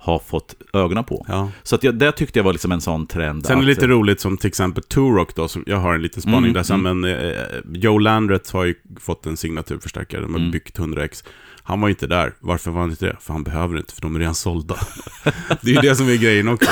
[0.00, 1.26] har fått ögonen på.
[1.28, 1.50] Ja.
[1.62, 3.46] Så att jag, det tyckte jag var liksom en sån trend.
[3.46, 6.22] Sen är det lite roligt som till exempel Turok då, som jag har en liten
[6.22, 7.00] spaning mm, där sen, mm.
[7.00, 7.36] men eh,
[7.72, 10.50] Joe Landret har ju fått en signaturförstärkare, de har mm.
[10.50, 11.24] byggt 100x.
[11.62, 12.34] Han var inte där.
[12.40, 13.16] Varför var han inte det?
[13.20, 14.76] För han behöver inte, för de är redan sålda.
[15.62, 16.70] det är ju det som är grejen också.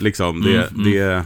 [0.00, 0.92] liksom, det, mm, mm.
[0.92, 1.24] det...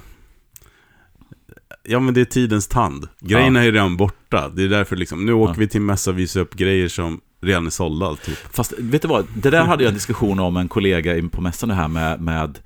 [1.82, 3.08] Ja, men det är tidens tand.
[3.20, 3.68] Grejerna ja.
[3.68, 4.48] är redan borta.
[4.48, 5.58] Det är därför liksom, nu åker ja.
[5.58, 8.16] vi till mässa och visar upp grejer som redan är sålda.
[8.16, 8.38] Typ.
[8.54, 11.70] Fast vet du vad, det där hade jag en diskussion om en kollega på mässan
[11.70, 12.58] här med, med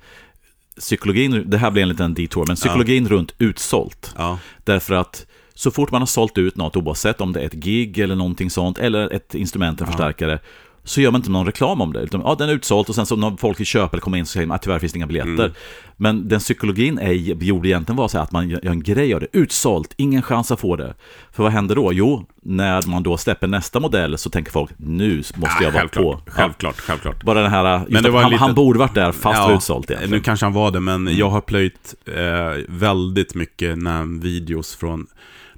[0.79, 3.09] psykologin, det här blir en liten detour, men psykologin ja.
[3.09, 4.13] runt utsålt.
[4.17, 4.39] Ja.
[4.63, 7.99] Därför att så fort man har sålt ut något, oavsett om det är ett gig
[7.99, 9.91] eller någonting sånt, eller ett instrument, en ja.
[9.91, 10.39] förstärkare,
[10.83, 11.99] så gör man inte någon reklam om det.
[11.99, 14.25] Utan, ja, den är utsåld och sen så när folk vill köpa eller komma in
[14.25, 15.43] så säger man att tyvärr finns det inga biljetter.
[15.43, 15.51] Mm.
[15.97, 19.27] Men den psykologin är, gjorde egentligen var så att man gör en grej av det.
[19.33, 20.93] Utsålt, ingen chans att få det.
[21.31, 21.93] För vad händer då?
[21.93, 25.87] Jo, när man då släpper nästa modell så tänker folk nu måste ja, jag vara
[25.87, 26.21] på.
[26.27, 26.83] Självklart, ja.
[26.83, 27.23] självklart.
[27.23, 28.47] Bara den här, men det var han, liten...
[28.47, 30.11] han borde varit där fast ja, var utsålt egentligen.
[30.11, 31.17] Nu kanske han var det, men mm.
[31.17, 33.77] jag har plöjt eh, väldigt mycket
[34.21, 35.07] videos från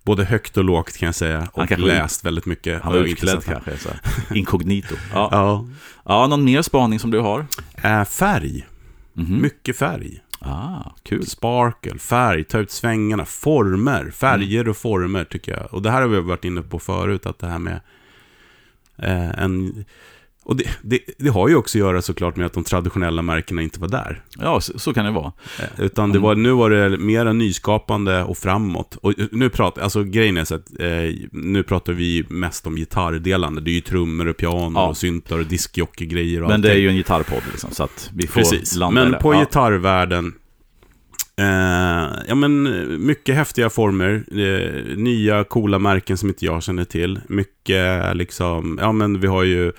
[0.04, 1.48] både högt och lågt kan jag säga.
[1.54, 2.82] Och han läst väldigt mycket.
[2.82, 3.90] Han var utklädd kanske, så.
[4.36, 4.96] inkognito.
[5.14, 5.30] Ja.
[5.32, 5.66] ja.
[6.06, 7.46] ja, någon mer spaning som du har?
[7.84, 8.68] Äh, färg.
[9.18, 9.42] Mm -hmm.
[9.42, 10.20] Mycket färg.
[10.40, 11.26] Ah, kul.
[11.26, 15.74] Sparkle, färg, ta ut svängarna, former, färger och former tycker jag.
[15.74, 17.80] Och det här har vi varit inne på förut, att det här med
[18.98, 19.86] eh, en
[20.46, 23.62] och det, det, det, har ju också att göra såklart med att de traditionella märkena
[23.62, 24.24] inte var där.
[24.38, 25.32] Ja, så, så kan det vara.
[25.60, 28.98] Eh, utan det var, nu var det mera nyskapande och framåt.
[29.02, 30.88] Och nu pratar, alltså grejen är så att, eh,
[31.32, 33.62] nu pratar vi mest om gitarrdelande.
[33.62, 34.88] Det är ju trummor och piano ja.
[34.88, 38.28] och syntar och diskjockey-grejer och Men det är ju en gitarrpodd liksom, så att vi
[38.28, 38.76] får Precis.
[38.76, 39.40] landa Men på ja.
[39.40, 40.34] gitarrvärlden,
[41.36, 47.20] Eh, ja men mycket häftiga former, eh, nya coola märken som inte jag känner till.
[47.28, 49.72] Mycket liksom, ja men vi har ju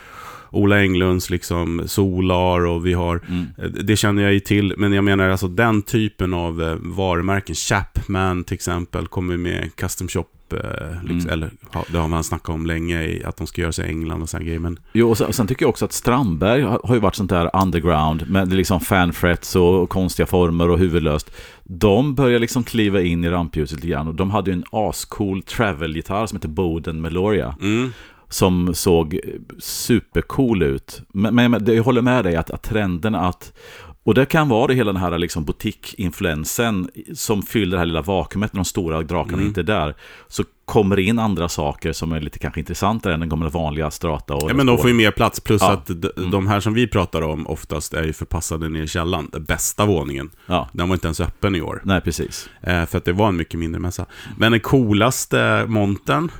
[0.55, 3.47] Ola Englunds liksom Solar och vi har, mm.
[3.59, 7.55] Eh, det känner jag ju till, men jag menar alltså den typen av eh, varumärken,
[7.55, 11.33] Chapman till exempel, kommer med Custom Shop eh, Liksom, mm.
[11.33, 11.51] Eller
[11.93, 14.45] det har man snackat om länge, att de ska göra sig i England och sådana
[14.45, 14.61] grejer.
[14.61, 14.79] Men...
[14.93, 18.31] Jo, och sen, sen, tycker jag också att Strandberg har, ju varit sånt där underground
[18.31, 21.31] med liksom fanfrets och konstiga former och huvudlöst.
[21.64, 25.43] De börjar liksom kliva in i rampljuset lite grann och de hade ju en ascool
[25.43, 27.57] travel-gitarr som heter Boden Meloria.
[27.61, 27.93] Mm
[28.28, 29.20] som såg
[29.58, 31.02] supercool ut.
[31.12, 33.52] Men, men jag håller med dig att, att trenden att
[34.04, 38.02] och det kan vara det hela den här liksom butik-influensen som fyller det här lilla
[38.02, 39.46] vakuumet när de stora drakarna mm.
[39.46, 39.94] inte är där.
[40.28, 43.90] Så kommer det in andra saker som är lite kanske intressantare än den gamla vanliga
[43.90, 44.34] strata.
[44.34, 45.40] Och ja, men de får ju mer plats.
[45.40, 45.72] Plus ja.
[45.72, 46.30] att de, mm.
[46.30, 49.28] de här som vi pratar om oftast är ju förpassade ner i källaren.
[49.32, 50.30] Den bästa våningen.
[50.46, 50.68] Ja.
[50.72, 51.82] Den var inte ens öppen i år.
[51.84, 52.48] Nej, precis.
[52.62, 54.06] Eh, för att det var en mycket mindre mässa.
[54.37, 56.30] Men den coolaste montern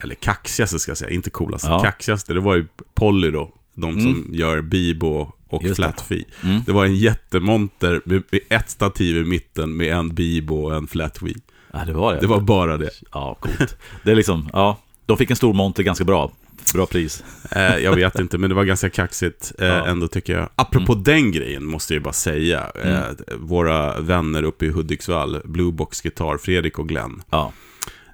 [0.00, 1.82] eller kaxigaste ska jag säga, inte coolaste, ja.
[1.82, 3.54] kaxigaste, det var ju Polly då.
[3.74, 4.34] De som mm.
[4.34, 6.24] gör Bibo och Flatfee.
[6.40, 6.48] Det.
[6.48, 6.62] Mm.
[6.66, 11.34] det var en jättemonter med ett stativ i mitten med en Bibo och en Flatfee.
[11.72, 12.20] Ja, det var det.
[12.20, 12.90] Det var bara det.
[13.12, 13.76] Ja, coolt.
[14.04, 16.32] Det är liksom, ja, de fick en stor monter ganska bra.
[16.74, 17.24] Bra pris.
[17.50, 19.86] Eh, jag vet inte, men det var ganska kaxigt eh, ja.
[19.86, 20.48] ändå tycker jag.
[20.56, 21.04] Apropå mm.
[21.04, 22.66] den grejen måste jag bara säga.
[22.84, 23.16] Eh, mm.
[23.38, 27.22] våra vänner uppe i Hudiksvall, Bluebox Guitar, Fredrik och Glenn.
[27.30, 27.52] Ja.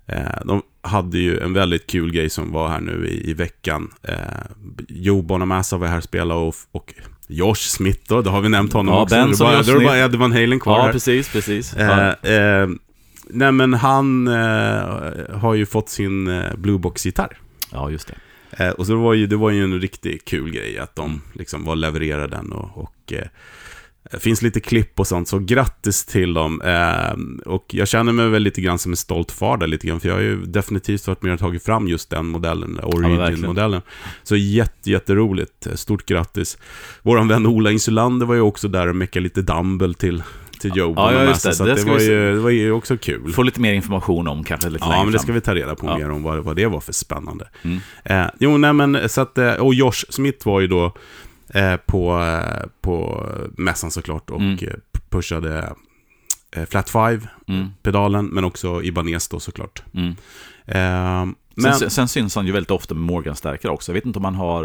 [0.07, 3.90] Eh, de hade ju en väldigt kul grej som var här nu i, i veckan.
[4.03, 4.17] Eh,
[4.88, 6.95] Joe Bonamassa var här och spelade och, och
[7.27, 9.14] Josh Smith då, då har vi nämnt honom ja, också.
[9.14, 10.93] Ben då, bara, då är det bara Eddie Van Halen kvar Ja, här.
[10.93, 11.75] precis, precis.
[11.75, 12.69] Eh, eh,
[13.31, 17.38] nej men han eh, har ju fått sin eh, Bluebox-gitarr.
[17.73, 18.14] Ja, just det.
[18.64, 21.23] Eh, och så det var ju, det var ju en riktigt kul grej att de
[21.33, 23.12] liksom var levererade den och, och
[24.11, 26.61] det finns lite klipp och sånt, så grattis till dem.
[26.62, 30.01] Eh, och jag känner mig väl lite grann som en stolt far där lite grann,
[30.01, 33.83] för jag har ju definitivt varit med och tagit fram just den modellen, Origin-modellen.
[34.23, 35.67] så jätte, jätteroligt.
[35.75, 36.59] Stort grattis.
[37.03, 40.23] Vår vän Ola Insulander var ju också där och meckade lite Dumble till
[40.61, 41.55] till Joe Ja, ja, just det.
[41.55, 43.33] Så Det det, var ju, det var ju också kul.
[43.33, 45.87] Få lite mer information om kanske lite Ja, men det ska vi ta reda på
[45.87, 45.99] Ja.
[45.99, 47.49] mer om vad, vad det var för spännande.
[47.62, 47.79] Mm.
[48.05, 50.93] Eh, jo, nej men så att, eh, och Josh Smith var ju då eh,
[51.87, 53.26] på, eh, på
[53.57, 54.59] mässan såklart och Mm.
[54.62, 54.74] eh,
[55.11, 55.74] pushade
[56.57, 58.35] eh, Flat 5-pedalen, Mm.
[58.35, 59.83] men också Ibanez då såklart.
[59.94, 60.09] Mm.
[60.66, 63.92] Eh, men, Sen, sen syns han ju väldigt ofta med Morgan-stärkare också.
[63.92, 64.64] Jag vet inte om han har...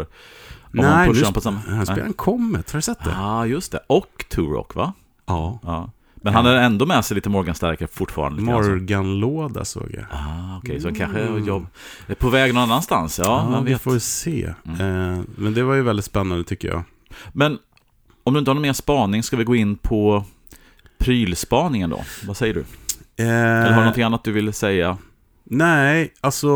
[0.72, 1.60] Om han nej, pushar nu på samma...
[1.68, 3.10] han spelar en Comet, har du sett det?
[3.10, 3.80] Ja, ah, just det.
[3.86, 4.92] Och Turok, va?
[5.26, 5.58] Ja.
[5.62, 5.90] Ja.
[6.22, 8.42] Men han har ändå med sig lite Morgan-stärkare fortfarande.
[8.42, 10.04] Morgan-låda såg jag.
[10.10, 11.46] Ah, okej, så han kanske Mm.
[11.46, 11.66] jobb...
[12.06, 13.18] är på väg någon annanstans.
[13.18, 14.54] Ja, Ja, vi får se.
[14.66, 14.80] Mm.
[15.14, 16.82] Eh, men det var ju väldigt spännande tycker jag.
[17.32, 17.58] Men
[18.24, 20.24] om du inte har någon mer spaning, ska vi gå in på
[20.98, 22.00] prylspaningen då?
[22.26, 22.64] Vad säger du?
[23.24, 24.98] Eller har du någonting annat du vill säga?
[25.52, 26.48] Nej, alltså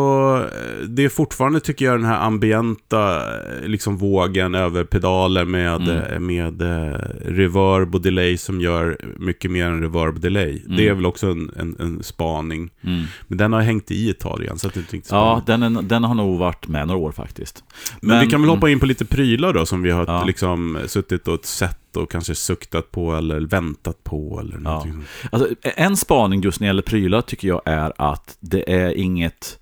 [0.88, 3.22] det är fortfarande tycker jag den här ambienta
[3.64, 6.26] liksom vågen över pedaler med, Mm.
[6.26, 10.62] med eh, reverb och delay som gör mycket mer än reverb och delay.
[10.64, 10.76] Mm.
[10.76, 12.70] Det är väl också en, en, en spaning.
[12.82, 13.04] Mm.
[13.28, 15.82] Men den har hängt i ett tag igen, så att det inte Ja, den, är,
[15.82, 17.64] den har nog varit med några år faktiskt.
[18.00, 20.24] Men, vi kan väl hoppa in på lite prylar då som vi har Ja.
[20.24, 25.06] liksom suttit och sett och kanske suktat på eller väntat på eller sånt.
[25.32, 29.58] Alltså, en spaning just när det gäller prylar tycker jag är att det är inget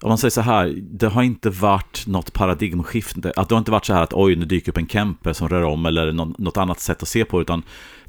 [0.00, 3.32] om man säger så här, det har inte varit något paradigmskifte.
[3.36, 5.48] Att det har inte varit så här att oj, nu dyker upp en camper som
[5.48, 7.62] rör om eller något annat sätt att se på, utan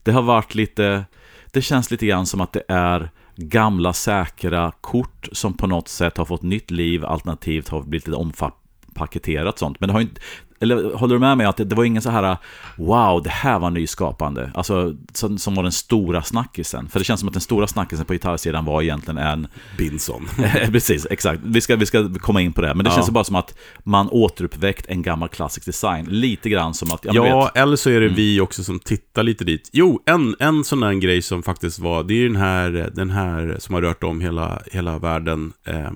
[0.04, 1.06] det har varit lite,
[1.52, 6.18] det känns lite grann som att det är gamla säkra kort som på något sätt
[6.18, 9.80] har fått nytt liv, alternativt har blivit lite ompaketerat sånt.
[9.80, 10.22] Men det har inte,
[10.60, 12.38] eller håller du med mig att det, det var ingen så här
[12.78, 16.88] wow, det här var nyskapande, alltså som, som var den stora snackisen.
[16.90, 20.28] För det känns som att den stora snackisen på gitarrsidan var egentligen en Binson.
[20.72, 21.42] Precis, exakt.
[21.44, 22.74] Vi ska, vi ska komma in på det.
[22.76, 22.96] Men det Ja.
[22.96, 26.06] känns bara som att man återuppväckt en gammal klassisk design.
[26.10, 28.16] Lite grann som att, ja, vet, eller så är det Mm.
[28.16, 29.70] vi också som tittar lite dit.
[29.74, 33.10] Jo, en, en sån där grej som faktiskt var, det är ju den här, den
[33.10, 35.54] här som har rört om hela, hela världen.
[35.68, 35.92] Eh,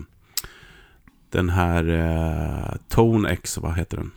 [1.32, 4.12] den här eh, Tone X, vad heter den?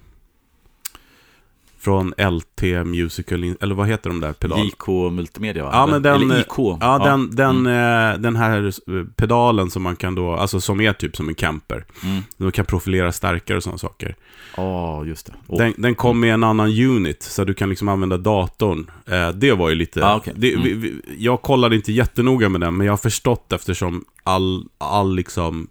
[1.85, 4.67] Från LT Musical, eller vad heter de där pedalerna?
[4.69, 5.71] JK Multimedia va?
[5.73, 6.59] Ja, men den, Eller IK.
[6.81, 8.15] Ja, den, den, Mm.
[8.15, 11.35] eh, den här eh, pedalen som man kan då, alltså som är typ som en
[11.35, 11.85] camper.
[12.05, 12.23] Mm.
[12.37, 14.17] Du kan profilera starkare och sådana saker.
[14.57, 15.33] Ja, just det.
[15.49, 15.59] Åh.
[15.59, 18.91] Den, den kom med en annan unit, så du kan liksom använda datorn.
[19.07, 20.07] Eh, det var ju lite...
[20.07, 20.33] Ah, okej.
[20.37, 20.65] det, Mm.
[20.65, 25.15] vi, vi, jag kollade inte jättenoga med den, men jag har förstått eftersom all, all
[25.15, 25.69] liksom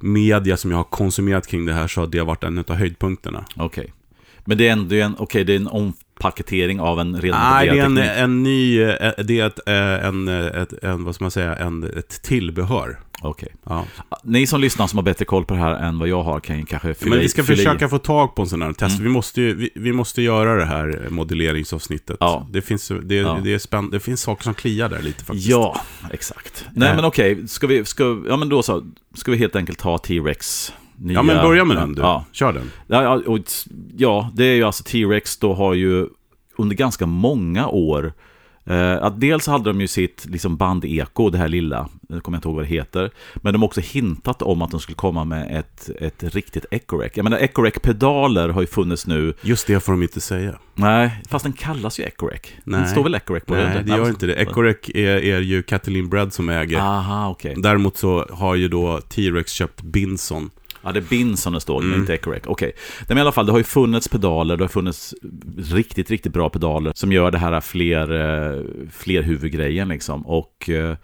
[0.00, 3.44] media som jag har konsumerat kring det här så har det varit en av höjdpunkterna.
[3.56, 3.92] Okej.
[4.44, 7.78] Men det är ändå en, okej, det är en ompaketering av en redan Nej, det
[7.78, 11.24] är en, en ny, eh, det är ett, eh, en, eh, ett, en, vad ska
[11.24, 13.00] man säga, en, ett tillbehör.
[13.24, 13.48] Okej.
[13.64, 13.84] Ja.
[14.24, 16.58] Ni som lyssnar som har bättre koll på det här än vad jag har kan
[16.58, 17.44] ju kanske fylla Men i- vi ska i.
[17.44, 18.94] försöka få tag på en sån här test.
[18.98, 19.02] Mm.
[19.04, 22.16] Vi, måste ju, vi, vi måste göra det här modelleringsavsnittet.
[22.20, 22.46] Ja.
[22.50, 23.38] Det, finns, det, Ja.
[23.44, 25.48] det, är spänn, det finns saker som kliar där lite faktiskt.
[25.48, 26.64] Ja, exakt.
[26.74, 26.96] Nej, Eh.
[26.96, 30.72] men okej, ska vi, ska, ja men då så, ska vi helt enkelt ta T-Rex
[30.96, 31.14] nya...
[31.14, 32.02] Ja, men börja med den du.
[32.02, 32.70] Ja, Kör den.
[32.86, 33.38] Ja, och,
[33.96, 36.06] ja, det är ju alltså T-Rex då har ju
[36.56, 38.12] under ganska många år
[38.64, 42.48] eh, att dels hade de ju sitt liksom band-eko, det här lilla, jag kommer inte
[42.48, 45.58] ihåg vad det heter, men de har också hintat om att de skulle komma med
[45.58, 47.12] ett, ett riktigt Ecorec.
[47.14, 50.58] Jag menar, Ecorec-pedaler har ju funnits nu, Just det får de inte säga.
[50.74, 52.40] nej, fast den kallas ju Ecorec.
[52.64, 53.86] Det står väl Ecorec på Nej, den?
[53.86, 54.34] det gör inte det.
[54.34, 56.78] Ecorec är, är ju Kathleen Bread som äger.
[56.78, 57.54] Aha, okej.
[57.58, 60.50] Däremot så har ju då T-Rex köpt Binson.
[60.82, 62.00] Ja, det är bin som det står, Mm.
[62.00, 62.42] inte Ecorec.
[62.46, 62.72] Okej.
[62.76, 65.14] Nej, Men i alla fall, det har ju funnits pedaler, det har funnits
[65.58, 70.26] riktigt, riktigt bra pedaler som gör det här fler, eh, fler huvudgrejen liksom.
[70.26, 70.96] Och, eh,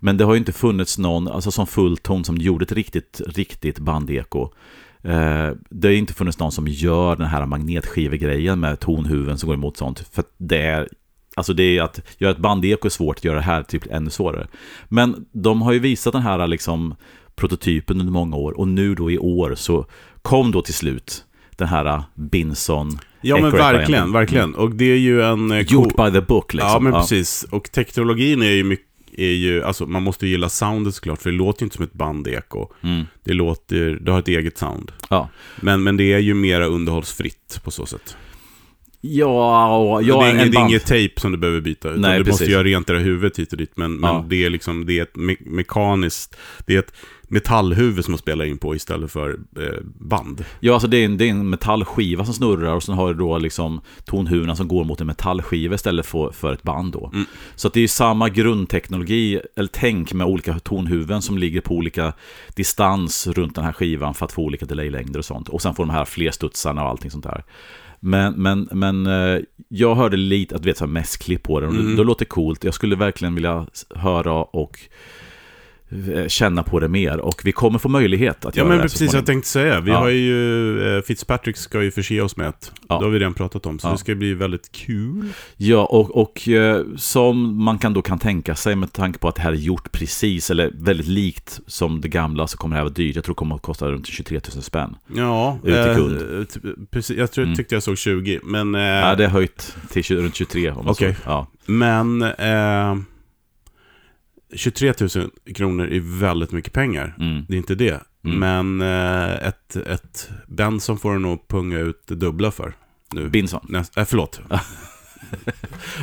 [0.00, 3.78] men det har ju inte funnits någon, alltså som fullton som gjorde ett riktigt, riktigt
[3.78, 4.42] bandeko.
[5.02, 9.54] Eh, det har inte funnits någon som gör den här magnetskivegrejen med tonhuven som går
[9.54, 10.08] emot sånt.
[10.12, 10.88] För det är
[11.34, 14.10] Alltså det är att göra ett bandeko är svårt, att göra det här typ ännu
[14.10, 14.46] svårare.
[14.88, 16.94] Men de har ju visat den här liksom
[17.40, 19.86] prototypen under många år och nu då i år så
[20.22, 21.24] kom då till slut
[21.56, 24.54] den här Binson Ja men verkligen, verkligen.
[24.54, 25.50] Och det är ju en...
[25.50, 26.70] eh, Gjort by the book liksom.
[26.72, 27.46] Ja men precis.
[27.50, 31.30] Och teknologin är ju mycket är ju, alltså man måste ju gilla soundet såklart, för
[31.30, 32.68] det låter ju inte som ett bandeko.
[32.82, 33.04] Mm.
[33.24, 34.92] Det låter, det har ett eget sound.
[35.10, 35.28] Ja.
[35.60, 38.16] Men, men det är ju mera underhållsfritt på så sätt.
[39.00, 42.00] Ja, det, ja, är en inget, det är inget tejp som du behöver byta, utan
[42.00, 42.48] Nej, du måste precis.
[42.52, 43.72] göra rent det där huvudet hit och dit.
[43.76, 44.24] Men, men Ja.
[44.28, 46.92] det är liksom, det är ett me mekaniskt, det är ett
[47.30, 50.44] metallhuvud som man spelar in på istället för eh, band.
[50.60, 53.14] Ja, alltså det är, en, det är en metallskiva som snurrar och sen har du
[53.14, 57.10] då liksom tonhuvorna som går mot en metallskiva istället för, för ett band då.
[57.14, 57.26] Mm.
[57.54, 62.12] Så det är samma grundteknologi, eller tänk med olika tonhuvuden som ligger på olika
[62.54, 65.48] distans runt den här skivan för att få olika delaylängder och sånt.
[65.48, 67.44] Och sen får de här flerstudsarna och allting sånt där.
[68.00, 71.68] Men, men, men eh, jag hörde lite, att du vet, så här mässklipp på den.
[71.68, 71.90] och Mm.
[71.90, 72.64] Det, det låter coolt.
[72.64, 74.78] Jag skulle verkligen vilja höra och
[76.28, 77.18] känna på det mer.
[77.20, 79.80] Och vi kommer få möjlighet att Ja, göra men det så precis, jag tänkte säga.
[79.80, 79.98] Vi Ja.
[79.98, 82.72] har ju, eh, Fitzpatrick ska ju förse oss med ett.
[82.88, 82.98] Ja.
[82.98, 83.92] Det har vi redan pratat om, så Ja.
[83.92, 85.28] det ska bli väldigt kul.
[85.56, 89.34] Ja, och, och eh, som man kan då kan tänka sig med tanke på att
[89.34, 92.84] det här är gjort precis, eller väldigt likt som det gamla, så kommer det här
[92.84, 93.14] vara dyrt.
[93.16, 94.96] Jag tror det kommer att kosta runt 23 000 spänn.
[95.16, 96.40] Ja, Ut till kund.
[96.40, 97.56] eh, precis, jag tror, Mm.
[97.56, 98.74] tyckte jag såg 20, men...
[98.74, 100.70] Eh, Ja, det är höjt till 20, runt 23.
[100.70, 101.14] Om man Okej.
[101.14, 101.20] så.
[101.30, 101.46] Ja.
[101.66, 102.22] Men...
[102.22, 102.96] Eh,
[104.56, 105.08] 23 000
[105.54, 107.16] kronor är väldigt mycket pengar.
[107.18, 107.44] Mm.
[107.48, 108.00] Det är inte det.
[108.24, 108.38] Mm.
[108.38, 112.74] Men eh, ett, ett Benson får du nog punga ut det dubbla för.
[113.14, 113.28] Nu.
[113.28, 113.66] Binson.
[113.68, 114.40] Näst, äh, förlåt.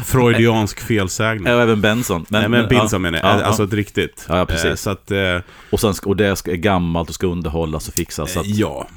[0.05, 1.47] Freudiansk felsägning.
[1.47, 2.25] Ja, även Benson.
[2.29, 3.27] Nej, men Binson menar jag.
[3.27, 3.67] ja, alltså ja.
[3.67, 4.25] ett riktigt.
[4.29, 4.65] Ja, ja, precis.
[4.65, 5.37] Eh, så att, eh,
[5.69, 8.33] Och, sen, och det ska, är gammalt och ska underhållas och fixas.
[8.33, 8.87] Så att, ja.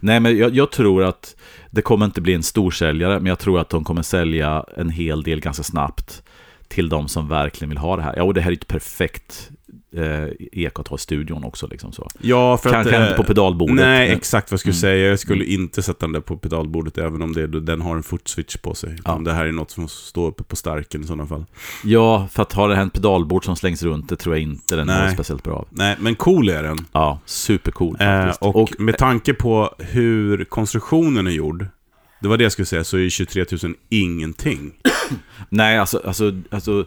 [0.00, 1.36] Nej, men jag, jag tror att
[1.70, 5.22] det kommer inte bli en storsäljare, men jag tror att de kommer sälja en hel
[5.22, 6.22] del ganska snabbt
[6.68, 8.14] till de som verkligen vill ha det här.
[8.16, 9.50] Ja, och det här är ett perfekt
[9.96, 11.66] eh, eko att ha i studion också.
[11.66, 12.08] Liksom så.
[12.20, 13.02] Ja, för Kanske att...
[13.02, 13.74] inte på pedalbordet.
[13.76, 14.80] Nej, exakt vad jag skulle Mm.
[14.80, 15.08] säga.
[15.08, 18.56] Jag skulle inte sätta den där på pedalbordet, även om det, den har en footswitch
[18.56, 18.96] på sig.
[19.04, 19.12] Ja.
[19.12, 21.44] Om det här är något som står uppe på starken i sådana fall.
[21.84, 24.76] Ja, för att ha det här en pedalbord som slängs runt, det tror jag inte
[24.76, 25.66] den mår speciellt bra av.
[25.70, 26.78] Nej, men cool är den.
[26.92, 28.42] Ja, supercool Eh, faktiskt.
[28.42, 31.66] och, med tanke på hur konstruktionen är gjord,
[32.26, 34.72] det var det jag skulle säga, så är 23 000 ingenting.
[35.48, 36.84] Nej, alltså, alltså, alltså,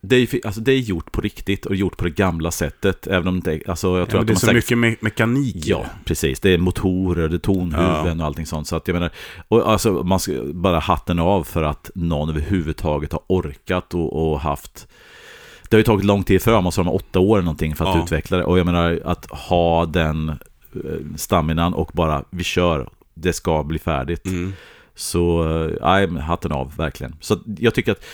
[0.00, 3.06] det är, alltså det är gjort på riktigt och gjort på det gamla sättet.
[3.06, 5.04] Även om det, alltså jag Ja, tror men att det är så säkert- mycket me-
[5.04, 6.40] mekanik Ja, precis.
[6.40, 8.68] Det är motorer, det är tonhuven och allting sånt.
[8.68, 9.10] Så att jag menar,
[9.48, 14.40] och alltså man ska bara hatten av för att någon överhuvudtaget har orkat och, och
[14.40, 14.88] haft
[15.68, 17.74] det har ju tagit lång tid för dem, alltså de har åtta år eller någonting
[17.76, 18.02] för att Ja.
[18.04, 18.44] utveckla det.
[18.44, 20.36] Och jag menar att ha den eh,
[21.16, 24.26] staminan och bara, vi kör, det ska bli färdigt.
[24.26, 24.52] Mm.
[24.94, 27.16] Så, eh, nej, men hatten av, verkligen.
[27.20, 28.04] Så jag tycker att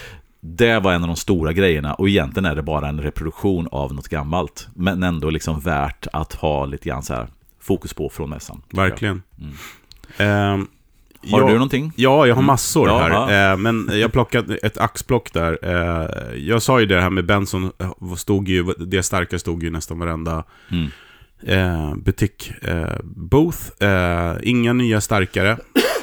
[0.41, 3.95] det var en av de stora grejerna och egentligen är det bara en reproduktion av
[3.95, 4.69] något gammalt.
[4.75, 7.27] Men ändå liksom värt att ha lite grann så här
[7.61, 8.63] fokus på från mässan.
[8.71, 8.77] jag.
[8.83, 9.23] Verkligen.
[9.39, 9.53] Mm.
[10.19, 10.67] Ehm,
[11.33, 11.93] Har ja, du någonting?
[11.97, 12.47] Ja, jag har Mm.
[12.47, 13.53] massor Ja, här.
[13.53, 15.59] Eh, men jag plockade ett axplock där.
[15.63, 19.71] Eh, jag sa ju det här med Benson, eh, stod ju, det starka stod ju
[19.71, 20.91] nästan varenda Mm.
[21.47, 22.53] Eh, butik.
[22.63, 25.59] Eh, booth, eh, inga nya starkare.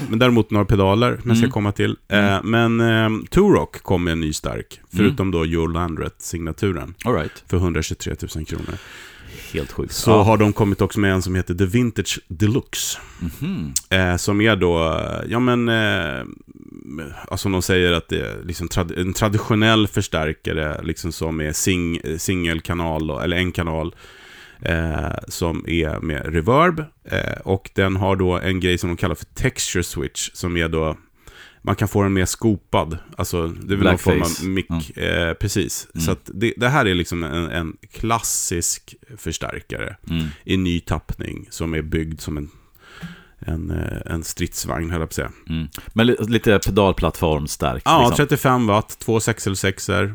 [0.10, 1.52] Men däremot några pedaler, men ska Mm.
[1.52, 1.96] komma till.
[2.08, 7.44] Eh, men eh, Turok kom med en ny stark, förutom då Joe Landret-signaturen, right.
[7.50, 8.74] för 123 000 kronor.
[9.54, 9.94] Helt sjukt.
[9.94, 10.22] Så ja.
[10.24, 12.98] har de kommit också med en som heter The Vintage Deluxe.
[13.20, 13.74] Mhm.
[13.90, 16.26] Eh, som är då, ja men, eh,
[17.28, 22.00] alltså de säger att det är liksom trad- en traditionell förstärkare, liksom som är sing
[22.18, 23.96] singelkanal, eller en kanal,
[24.62, 26.80] eh, som är med reverb.
[27.04, 30.68] Eh, och den har då en grej som de kallar för texture switch, som är
[30.70, 30.98] då,
[31.62, 32.98] man kan få den mer skopad.
[33.18, 34.98] Alltså, det är väl någon form av mick.
[34.98, 35.88] Eh, precis.
[35.96, 36.06] Mm.
[36.06, 40.26] Så det, det här är liksom en, en klassisk förstärkare Mm.
[40.44, 42.50] i ny tappning som är byggd som en,
[43.40, 45.32] en, eh, en stridsvagn, höll jag på att säga.
[45.50, 45.68] Mm.
[45.94, 47.82] Men li- lite pedalplattform starkt.
[47.86, 48.16] Ja, liksom.
[48.28, 49.48] 35 watt, två 6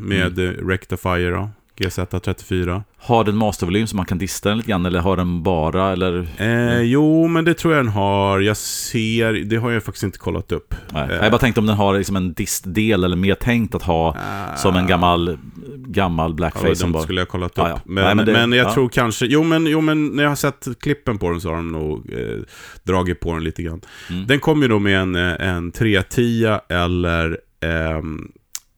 [0.00, 0.68] med mm.
[0.68, 2.82] Rectifier då, GZ34.
[2.98, 6.28] Har den mastervolym så man kan dista den lite grann eller har den bara eller?
[6.36, 8.40] Eh, jo, men det tror jag den har.
[8.40, 10.74] Jag ser, det har jag faktiskt inte kollat upp.
[10.92, 11.08] Nej.
[11.10, 14.16] Eh, Jag bara tänkte om den har liksom en distdel eller mer tänkt att ha
[14.56, 15.38] som en gammal,
[15.86, 17.02] gammal blackface Ja, de bara...
[17.02, 17.58] skulle jag ha kollat upp.
[17.58, 17.80] Ja, ja.
[17.84, 18.74] Men, Nej, men, men det- jag ja.
[18.74, 21.56] tror kanske, jo men, jo men när jag har sett klippen på den så har
[21.56, 22.38] de nog eh,
[22.82, 23.80] dragit på den lite grann.
[24.10, 24.26] Mm.
[24.26, 28.28] Den kommer ju då med en, eh, en 310 eller ehm,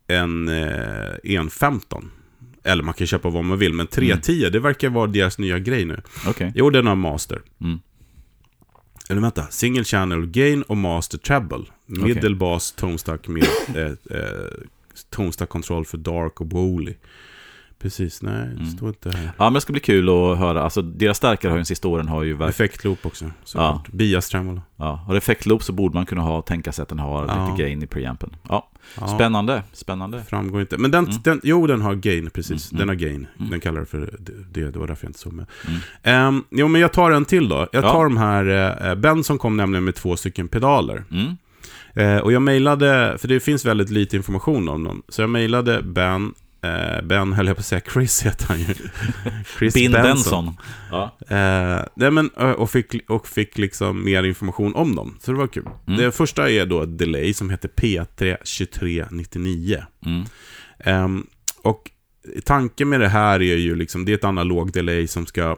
[0.09, 0.65] en eh,
[1.25, 2.11] 115.
[2.65, 5.85] Eller man kan köpa vad man vill, men 310, det verkar vara deras nya grej
[5.85, 6.03] nu.
[6.27, 6.53] Okej.
[6.55, 7.43] Jo, den har master.
[7.61, 7.79] Mm.
[9.11, 11.65] Eller vänta, single channel gain och master treble.
[11.87, 14.23] Middle bass, tonstack med eh, eh,
[15.11, 16.95] tonstack kontroll för dark och woolly.
[17.79, 18.67] Precis, nej, det Mm.
[18.67, 19.25] står inte här.
[19.39, 20.63] Ja, men det ska bli kul att höra.
[20.63, 22.51] Alltså, deras starkare har ju de sista åren har ju verkligen...
[22.51, 23.89] Effektloop också, såklart.
[23.93, 24.63] Bias tremolo.
[24.77, 27.49] Ja, och effektloop så borde man kunna ha, tänka sig att den har Ja.
[27.51, 28.37] lite gain i preampen.
[28.49, 28.71] Ja,
[29.01, 30.23] Ja, spännande, spännande.
[30.29, 30.79] Framgår inte.
[30.79, 31.17] Men den, Mm.
[31.25, 32.73] den, jo, den har gain, precis.
[32.73, 33.27] Mm, Den har gain.
[33.39, 33.51] Mm.
[33.51, 34.15] Den kallar det för
[34.53, 35.47] det, det var därför jag inte såg med.
[35.69, 35.81] Mm.
[36.03, 37.69] Ehm, jo, men jag tar en till då.
[37.73, 37.93] Jag Ja.
[37.93, 38.45] tar de här,
[38.91, 41.05] eh, Benson kom nämligen med två stycken pedaler.
[41.11, 41.37] Mm.
[41.95, 45.83] Eh, och jag mejlade, för det finns väldigt lite information om dem, så jag mejlade
[45.83, 46.31] Ben Eh,
[47.03, 48.75] ben, höll jag på att säga, Chris heter han ju.
[49.59, 50.57] Chris Bin Benson.
[50.91, 51.17] Ja.
[51.21, 55.19] Eh, nej, men, eh, och, fick, och fick liksom mer information om dem.
[55.21, 55.69] Så det var kul.
[55.87, 56.01] Mm.
[56.01, 59.85] Det första är då ett delay som heter P32399.
[60.07, 60.25] Mm.
[60.79, 61.27] Ehm,
[61.63, 61.91] och
[62.45, 65.57] tanken med det här är ju liksom, det är ett analog delay som ska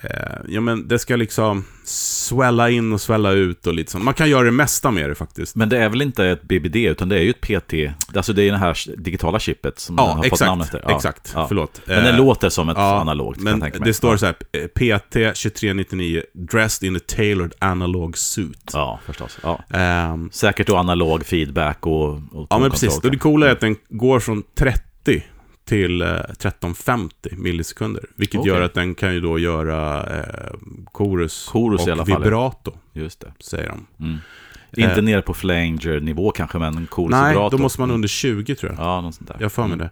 [0.00, 0.10] eh,
[0.48, 4.04] Ja men det ska liksom svälla in och svälla ut och lite sånt.
[4.04, 5.56] Man kan göra det mesta med det faktiskt.
[5.56, 7.74] Men det är väl inte ett BBD, utan det är ju ett PT.
[8.16, 10.74] Alltså det är det här digitala chippet som Ja, har fått namn exakt.
[10.74, 10.90] efter.
[10.90, 11.32] Ja, exakt.
[11.34, 11.46] ja.
[11.48, 11.80] Förlåt.
[11.86, 13.88] Men det Eh, låter som ett ja, analogt, Men tänka mig.
[13.88, 18.70] det står så här, eh, PT2399, dressed in a tailored analog suit.
[18.72, 19.38] Ja, förstås.
[19.42, 19.64] Ja.
[19.70, 23.00] Ehm, Säkert då analog feedback och, och Ja, men precis.
[23.00, 25.22] Det coola är att den går från 30
[25.66, 28.02] till eh, 1350 millisekunder.
[28.16, 28.52] Vilket Okej.
[28.52, 30.54] gör att den kan ju då göra eh,
[30.92, 32.18] chorus, Chorus och i alla fall, ja.
[32.18, 33.32] vibrato, Just det.
[33.40, 33.86] säger de.
[34.06, 34.18] Mm.
[34.76, 35.02] Inte Eh.
[35.02, 37.56] ner på flanger-nivå kanske, men cool Nej, vibrato.
[37.56, 38.80] då måste man under 20 tror jag.
[38.86, 39.36] Ja, något sånt där.
[39.38, 39.88] Jag har för mig Mm.
[39.88, 39.90] det.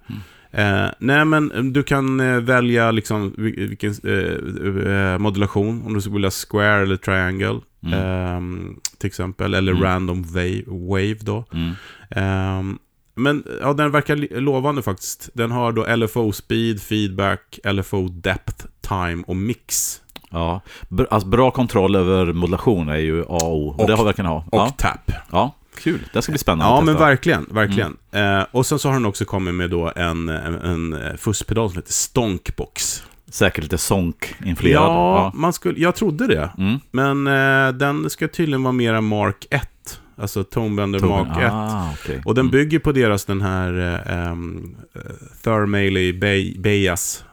[0.62, 5.82] Eh, nej, men eh, du kan eh, välja liksom vil- vilken eh, eh, modulation.
[5.86, 7.60] Om du skulle vilja square eller triangle.
[7.86, 7.98] Mm.
[8.00, 9.54] ehm, till exempel.
[9.54, 9.84] Eller Mm.
[9.84, 11.44] random wave, wave då.
[11.52, 12.78] Mm.
[13.14, 15.28] Men ja, den verkar lovande faktiskt.
[15.34, 20.00] Den har då LFO speed, feedback, LFO depth, time och mix.
[20.30, 20.60] Ja,
[21.10, 23.68] alltså, bra kontroll över modulation är ju A och O.
[23.68, 24.36] Och, Och- det har verkligen ha.
[24.36, 25.10] Och Ja, tap.
[25.30, 26.00] ja, kul.
[26.12, 27.46] Det ska bli spännande Ja, men verkligen.
[27.50, 27.96] verkligen.
[28.12, 30.54] Eh, och sen så har den också kommit med då en, en,
[30.94, 33.02] en fusspedal som heter Stonkbox.
[33.30, 34.82] Säkert lite sonk-influerad.
[34.86, 36.34] Ja, man skulle, jag trodde det.
[36.56, 36.62] Ja.
[36.64, 36.80] Mm.
[36.90, 37.26] Men
[37.66, 39.68] eh, den ska tydligen vara mera Mark 1.
[40.16, 41.26] Alltså Tonebender Tonen.
[41.28, 41.50] Mark 1.
[41.52, 42.22] Ah, okej.
[42.24, 42.50] Och den Mm.
[42.52, 44.76] bygger på deras den här eh, um,
[45.42, 47.24] Thermally Bay, Bayas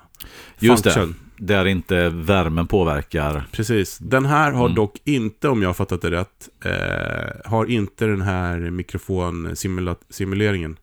[0.60, 0.91] Just det.
[0.91, 1.15] function.
[1.38, 3.44] Där inte värmen påverkar.
[3.52, 3.98] Precis.
[3.98, 4.76] Den här har Mm.
[4.76, 10.78] dock inte, om jag har fattat det rätt, eh, har inte den här mikrofonsimuleringen.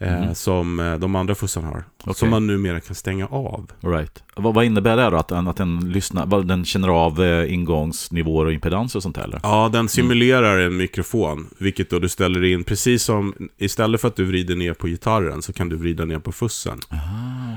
[0.00, 0.34] Mhm.
[0.34, 1.84] Som eh, de andra fussarna har.
[2.00, 2.14] Okej.
[2.14, 3.70] Som man numera kan stänga av.
[3.82, 4.22] All right.
[4.36, 5.16] vad, vad innebär det då?
[5.16, 9.40] Att den, att den, lyssnar, den känner av eh, ingångsnivåer och impedans och sånt eller?
[9.42, 11.46] Ja, den simulerar en mikrofon.
[11.58, 15.42] Vilket då du ställer in, precis som istället för att du vrider ner på gitarren
[15.42, 16.80] så kan du vrida ner på fussen.
[16.88, 16.96] Ah,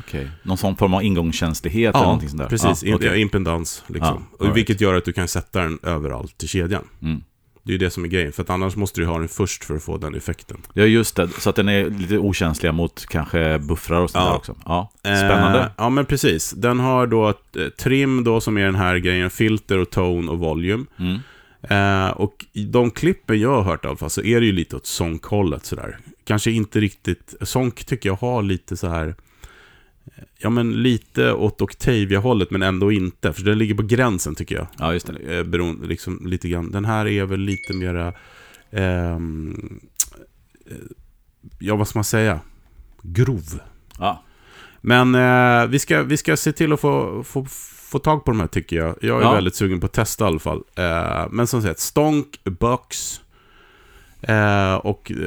[0.06, 0.30] okej.
[0.44, 2.50] Någon sån form av ingångskänslighet eller någonting sånt där?
[2.50, 2.84] precis.
[2.84, 3.84] Ah, ja, impedans.
[3.88, 4.26] Liksom.
[4.32, 4.58] Ja, och right.
[4.58, 6.84] vilket gör att du kan sätta den överallt i kedjan.
[7.02, 7.24] Mm.
[7.64, 8.32] Det är det som är grejen.
[8.32, 10.58] För annars måste du ha den först för att få den effekten.
[10.74, 11.28] Ja, just det.
[11.28, 14.30] Så att den är lite okänsliga mot kanske buffrar och sånt Ja.
[14.30, 14.56] där också.
[14.66, 15.60] Ja, spännande.
[15.60, 16.52] Eh, ja, men precis.
[16.52, 17.34] Den har då eh,
[17.80, 19.30] trim då som är den här grejen.
[19.30, 20.86] Filter och tone och volume.
[21.00, 21.20] Mm.
[21.64, 24.52] Eh, och i de klippen jag har hört i alla fall så är det ju
[24.52, 25.98] lite åt sånghållet sådär.
[26.24, 29.16] Kanske inte riktigt, sånk tycker jag har lite så här
[30.38, 33.34] Ja men lite åt Octavia-hållet men ändå inte.
[33.34, 34.68] För den ligger på gränsen tycker jag.
[34.80, 35.38] Ja, just det.
[35.38, 36.72] Eh, beroende, liksom lite grann.
[36.72, 38.14] Den här är väl lite mera
[38.72, 39.80] ehm,
[40.70, 40.76] eh,
[41.60, 42.40] Ja vad ska man säga?
[43.02, 43.60] Grov.
[44.00, 44.24] Ja.
[44.82, 47.46] Men eh, vi, ska, vi ska se till att få, få,
[47.92, 48.96] få tag på de här tycker jag.
[49.02, 49.34] Jag är Ja.
[49.34, 50.64] väldigt sugen på att testa i alla fall.
[50.76, 53.22] Eh, men som sagt, Stonk, Box.
[54.22, 55.18] Eh, och eh,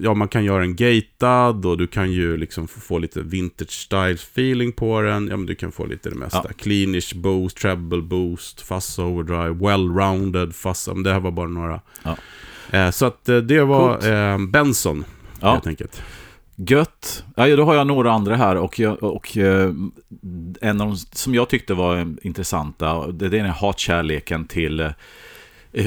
[0.00, 4.12] ja, man kan göra en gatad och du kan ju liksom få, lite vintage style
[4.14, 5.28] feeling på den.
[5.28, 6.40] Ja, men du kan få lite det mesta.
[6.44, 6.50] Ja.
[6.58, 10.88] Cleanish boost, treble boost, fuzz overdrive, well-rounded fuzz.
[11.04, 11.80] Det här var bara några.
[12.02, 12.16] Ja.
[12.70, 15.04] Eh, så att eh, det var eh, Benson,
[15.40, 15.52] Ja.
[15.52, 16.02] helt enkelt.
[16.56, 17.24] Gött.
[17.36, 19.70] Ja, då har jag några andra här och, jag, och eh,
[20.60, 24.90] en av de som jag tyckte var intressanta, det är den här hatkärleken till eh,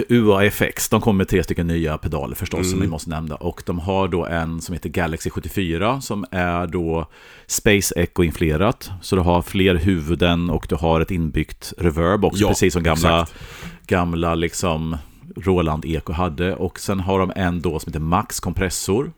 [0.10, 0.89] UAFX.
[0.89, 2.82] De kommer med tre stycken nya pedaler förstås som Mm.
[2.82, 3.36] vi måste nämna.
[3.36, 7.08] Och de har då en som heter Galaxy 74 som är då
[7.47, 8.91] Space Echo-inflerat.
[9.02, 12.84] Så du har fler huvuden och du har ett inbyggt reverb också, Ja, precis som
[12.84, 13.39] gamla, exakt.
[13.88, 14.97] gamla liksom
[15.36, 16.56] Roland Eko hade.
[16.56, 19.12] Och sen har de en då som heter Max kompressor.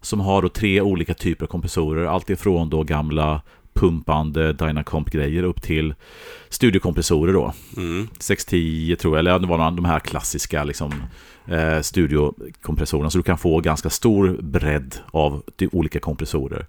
[0.00, 2.06] Som har då tre olika typer av kompressorer.
[2.06, 3.40] Allt ifrån då gamla
[3.76, 5.94] pumpande Dynacomp-grejer upp till
[6.48, 7.52] studiokompressorer då.
[7.76, 8.08] Mm.
[8.18, 10.92] 610 tror jag, eller det var de här klassiska liksom,
[11.46, 13.10] eh, studiokompressorerna.
[13.10, 16.66] Så du kan få ganska stor bredd av de olika kompressorer.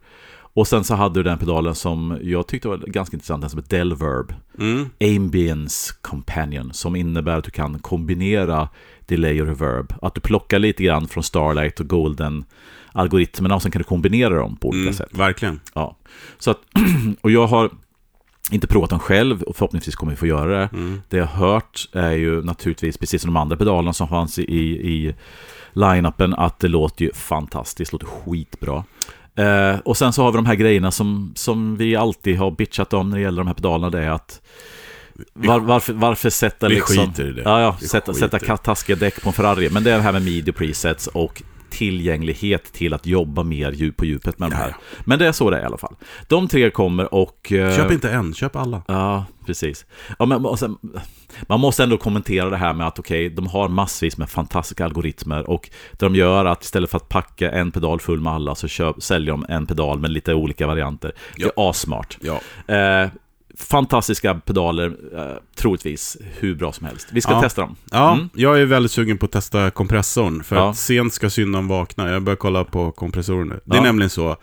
[0.57, 3.59] Och sen så hade du den pedalen som jag tyckte var ganska intressant, den som
[3.59, 4.33] heter Delverb.
[4.59, 4.89] Mm.
[5.01, 8.69] Ambience Companion som innebär att du kan kombinera
[9.05, 9.93] delay och reverb.
[10.01, 12.45] Att du plockar lite grann från Starlight och Golden
[12.91, 14.93] algoritmerna och sen kan du kombinera dem på olika Mm.
[14.93, 15.09] sätt.
[15.11, 15.59] Verkligen.
[15.73, 15.97] Ja.
[16.37, 16.59] Så att,
[17.21, 17.69] och jag har
[18.51, 20.69] inte provat dem själv och förhoppningsvis kommer vi få göra det.
[20.73, 21.01] Mm.
[21.09, 24.43] Det jag har hört är ju naturligtvis, precis som de andra pedalerna som fanns i,
[24.43, 25.15] i
[25.73, 28.83] line-upen, att det låter ju fantastiskt, låter skitbra.
[29.37, 32.93] Eh, och sen så har vi de här grejerna som, som vi alltid har bitchat
[32.93, 34.41] om när det gäller de här pedalerna, det är att
[35.33, 36.95] var, varför, varför sätta Vi liksom...
[37.07, 37.41] skiter i det.
[37.41, 39.69] Ja, ja Vi sätta, skiter sätta taskiga däck på en Ferrari.
[39.71, 43.97] Men det är det här med media presets och tillgänglighet till att jobba mer djup
[43.97, 44.75] på djupet med de här.
[45.05, 45.95] Men det är så det är i alla fall.
[46.27, 47.51] De tre kommer och...
[47.51, 48.81] eh, Köp inte en, köp alla.
[48.87, 49.85] Ja, precis.
[50.19, 50.77] Ja, men, och sen,
[51.49, 55.49] man måste ändå kommentera det här med att okej, de har massvis med fantastiska algoritmer
[55.49, 58.67] och det de gör att istället för att packa en pedal full med alla så
[58.67, 61.11] köp, säljer de en pedal med lite olika varianter.
[61.37, 62.17] Det är assmart.
[62.21, 62.41] Ja.
[62.75, 63.09] Eh,
[63.59, 67.07] fantastiska pedaler, eh, troligtvis hur bra som helst.
[67.11, 67.41] Vi ska Ja.
[67.41, 67.75] testa dem.
[67.91, 68.29] Ja, Mm.
[68.33, 70.43] jag är väldigt sugen på att testa kompressorn.
[70.43, 70.69] För Ja.
[70.69, 72.11] att sent ska syndan vakna.
[72.11, 73.59] Jag börjar kolla på kompressorn nu.
[73.65, 73.83] Det är Ja.
[73.83, 74.35] nämligen så,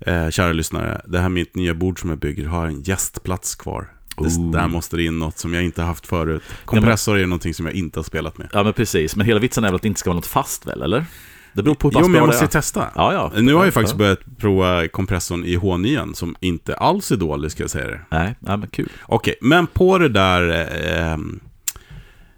[0.00, 1.00] eh, kära lyssnare.
[1.06, 3.88] Det här mitt nya bord som jag bygger har en gästplats kvar.
[4.18, 6.42] Det, där måste det in något som jag inte haft förut.
[6.64, 8.48] Kompressor är någonting som jag inte har spelat med.
[8.52, 9.16] Ja, men precis.
[9.16, 11.04] Men hela vitsen är väl att det inte ska vara något fast väl, eller?
[11.52, 12.88] Det beror på hur pass Jo, men jag måste ju testa.
[12.94, 13.40] Ja, ja.
[13.40, 13.98] Nu har jag Ja, faktiskt ja.
[13.98, 18.00] börjat prova kompressorn i H9 som inte alls är dålig, ska jag säga det.
[18.10, 18.88] Nej, nej, men kul.
[19.02, 20.50] Okej, men på det där,
[21.12, 21.18] eh,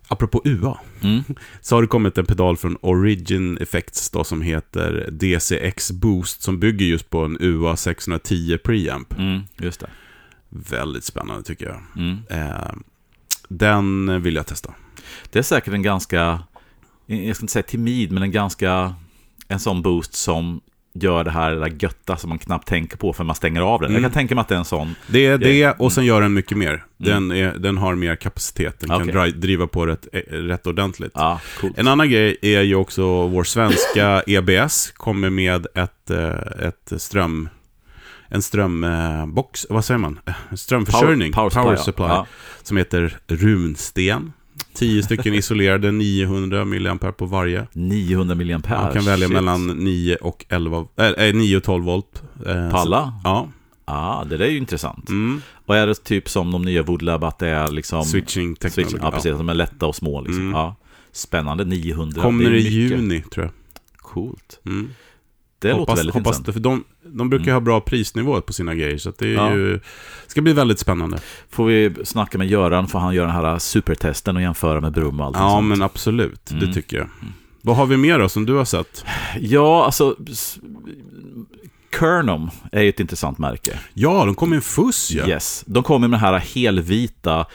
[0.08, 1.22] apropå UA, Mm.
[1.60, 6.58] så har det kommit en pedal från Origin Effects då, som heter DCX Boost, som
[6.58, 9.18] bygger just på en UA 610 preamp.
[9.18, 9.86] Mm, just det.
[10.54, 11.80] Väldigt spännande tycker jag.
[11.96, 12.18] Mm.
[12.30, 12.72] Eh,
[13.48, 14.74] den vill jag testa.
[15.30, 16.42] Det är säkert en ganska,
[17.06, 18.94] jag ska inte säga timid, men en ganska,
[19.48, 20.60] en sån boost som
[20.94, 23.80] gör det här det där götta som man knappt tänker på för man stänger av
[23.80, 23.90] den.
[23.90, 24.02] Mm.
[24.02, 24.94] Jag kan tänka mig att det är en sån.
[25.06, 26.84] Det är det, och sen gör den mycket mer.
[26.96, 29.14] Den, är, den har mer kapacitet, den kan Okej.
[29.14, 31.12] dri- driva på rätt, eh, rätt ordentligt.
[31.60, 31.78] Coolt.
[31.78, 37.48] En annan grej är ju också vår svenska EBS kommer med ett, eh, ett ström...
[38.34, 40.18] En strömbox, vad säger man?
[40.56, 42.14] Strömförsörjning, Power- power supply, ja.
[42.14, 42.26] Ja.
[42.62, 44.32] som heter Runsten.
[44.74, 47.66] 10 stycken isolerade, 900 mAh på varje.
[47.72, 48.82] 900 mAh.
[48.82, 49.34] Man kan välja shit.
[49.34, 52.22] mellan 9 och 11, äh, äh, 9 och 12 volt.
[52.46, 53.02] Eh, På alla?
[53.06, 53.48] så- Ja.
[53.86, 55.08] Ja, det där är ju intressant.
[55.08, 55.40] Mm.
[55.66, 58.04] Och är det typ som de nya Woodlab, att det är liksom...
[58.04, 58.56] Switching.
[58.60, 59.32] Switching, ja, precis.
[59.32, 60.40] Att de är lätta och små liksom.
[60.40, 60.52] Mm.
[60.52, 60.76] Ja.
[61.12, 62.22] Spännande, 900.
[62.22, 62.98] Kommer det i mycket.
[62.98, 63.52] juni, tror jag.
[63.96, 64.60] Coolt.
[64.66, 64.90] Mm.
[65.68, 66.62] Det låter hoppas, väldigt hoppas intressant.
[66.64, 69.52] de, de brukar ha bra prisnivå på sina grejer, så det är Ja.
[69.54, 69.80] ju,
[70.26, 71.18] ska bli väldigt spännande.
[71.50, 75.20] Får vi snacka med Göran, får han göra den här supertesten och jämföra med Brum
[75.20, 75.66] och allt Ja, sånt.
[75.68, 76.66] men absolut, Mm.
[76.66, 77.06] det tycker jag.
[77.62, 79.04] Vad har vi mer då som du har sett?
[79.40, 80.16] Ja, alltså...
[82.00, 83.78] Kernum är ju ett intressant märke.
[83.94, 85.28] Ja, de kom i en fuss ja.
[85.28, 85.64] Yes.
[85.66, 87.46] De kom med den här helvita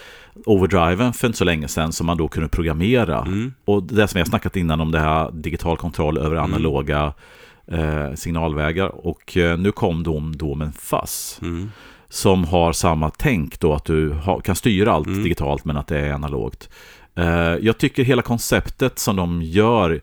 [0.46, 3.20] overdriven för inte så länge sedan som man då kunde programmera.
[3.22, 3.54] Mm.
[3.66, 7.14] Och det som vi har snackat innan om det här digital kontroll över analoga
[7.72, 9.08] eh, signalvägar.
[9.08, 11.72] Och eh, nu kom de då med en FAS Mm.
[12.10, 15.24] som har samma tänk då att du ha, kan styra allt Mm.
[15.24, 16.70] digitalt men att det är analogt.
[17.16, 17.26] Eh,
[17.62, 20.02] jag tycker hela konceptet som de gör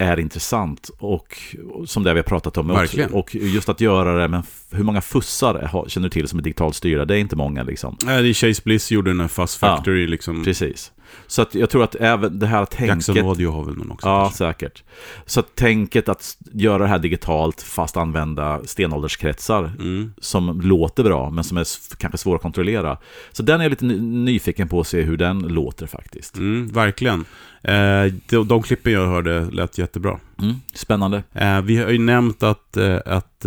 [0.00, 1.38] är intressant och
[1.86, 2.68] som det vi har pratat om.
[2.68, 3.10] Verkligen.
[3.10, 4.42] Och, just att göra det, men
[4.72, 7.04] hur många fussar känner du till som är digitalt styrda?
[7.04, 7.96] Det är inte många liksom.
[8.04, 10.44] Nej, det är Chase Bliss gjorde den här Fast Ja, Factory liksom.
[10.44, 10.92] Precis.
[11.26, 13.24] Så att jag tror att även det här Jackson tänket...
[13.24, 14.08] Audio har väl någon också.
[14.08, 14.38] Ja, kanske.
[14.38, 14.82] säkert.
[15.26, 20.12] Så att tänket att göra det här digitalt fast använda stenålderskretsar Mm.
[20.20, 21.66] som låter bra men som är
[21.98, 22.98] kanske svåra att kontrollera.
[23.32, 26.36] Så den är jag lite ny- nyfiken på att se hur den låter faktiskt.
[26.36, 27.24] Mm, verkligen.
[27.62, 30.18] Eh, de, de klippen jag hörde lät jättebra.
[30.42, 31.22] Mm, spännande.
[31.32, 33.46] Eh, vi har ju nämnt att, eh, att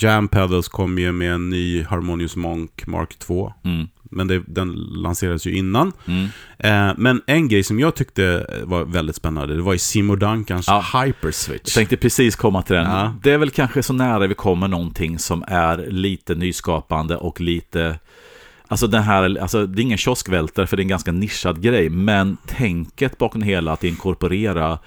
[0.00, 3.52] Jam Pedals kom ju med en ny Harmonious Monk Mark 2.
[3.64, 5.92] Mm, Men det, den lanserades ju innan.
[6.06, 6.26] mm.
[6.58, 10.66] Eh, men en grej som jag tyckte var väldigt spännande, det var i Simo Duncans
[10.68, 10.84] Ja.
[11.04, 11.62] Hyperswitch.
[11.64, 12.84] Jag tänkte precis komma till den.
[12.90, 13.14] Ja.
[13.22, 17.98] Det är väl kanske så nära vi kommer någonting som är lite nyskapande och lite...
[18.68, 21.88] Alltså, den här, alltså det är ingen kioskvältare för det är en ganska nischad grej,
[21.88, 24.78] men tänket bakom det hela att inkorporera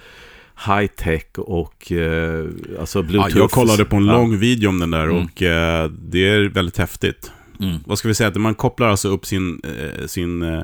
[0.66, 2.44] high-tech och eh,
[2.80, 3.36] alltså Ja, bluetooth.
[3.38, 4.12] jag kollade på en Ja.
[4.12, 5.16] lång video om den där Mm.
[5.16, 7.32] och eh, det är väldigt häftigt.
[7.60, 7.78] Mm.
[7.86, 8.28] Vad ska vi säga?
[8.28, 9.60] Att man kopplar alltså upp sin...
[9.64, 10.62] Eh, sin eh,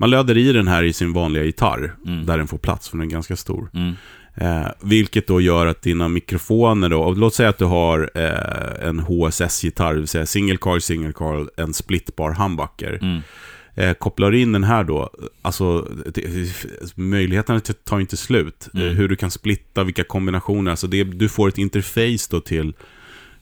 [0.00, 2.26] man löder i den här i sin vanliga gitarr, Mm.
[2.26, 3.70] där den får plats, för den är ganska stor.
[3.74, 3.94] Mm.
[4.34, 9.00] Eh, vilket då gör att dina mikrofoner då, låt säga att du har eh, en
[9.00, 12.98] HSS-gitarr, det vill säga single coil, single coil, en splitbar humbucker.
[13.02, 13.20] Mm.
[13.74, 15.10] Eh, kopplar in den här då,
[15.42, 15.88] alltså
[16.94, 18.68] möjligheterna tar inte slut.
[18.74, 18.86] Mm.
[18.86, 22.72] Eh, hur du kan splitta, vilka kombinationer, alltså det, du får ett interface då till,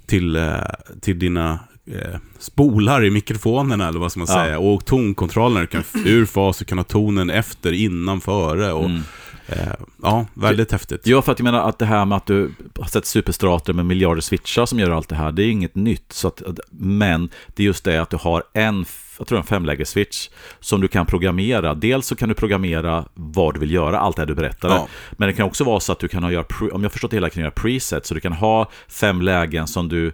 [0.07, 0.61] till, eh,
[1.01, 4.35] till dina eh, spolar i mikrofonerna, eller vad ska man Ja.
[4.35, 4.59] säga.
[4.59, 8.73] Och tonkontrollen, du kan ur fas, du kan ha tonen efter, innan, före.
[8.73, 9.01] Och, Mm.
[9.49, 9.73] eh,
[10.03, 11.07] ja, väldigt häftigt.
[11.07, 13.87] Ja, för att jag menar att det här med att du har sett superstrater med
[13.87, 16.13] miljarder switchar som gör allt det här, det är inget nytt.
[16.13, 18.85] Så att, men det är just det att du har en,
[19.19, 20.29] jag tror en femläges-switch
[20.61, 21.75] som du kan programmera.
[21.75, 24.75] Dels så kan du programmera vad du vill göra, allt det här du berättade.
[24.75, 24.89] Ja.
[25.13, 27.31] Men det kan också vara så att du kan ha, om jag förstått det hela,
[27.31, 28.07] kan göra preset.
[28.07, 30.13] Så du kan ha fem lägen som du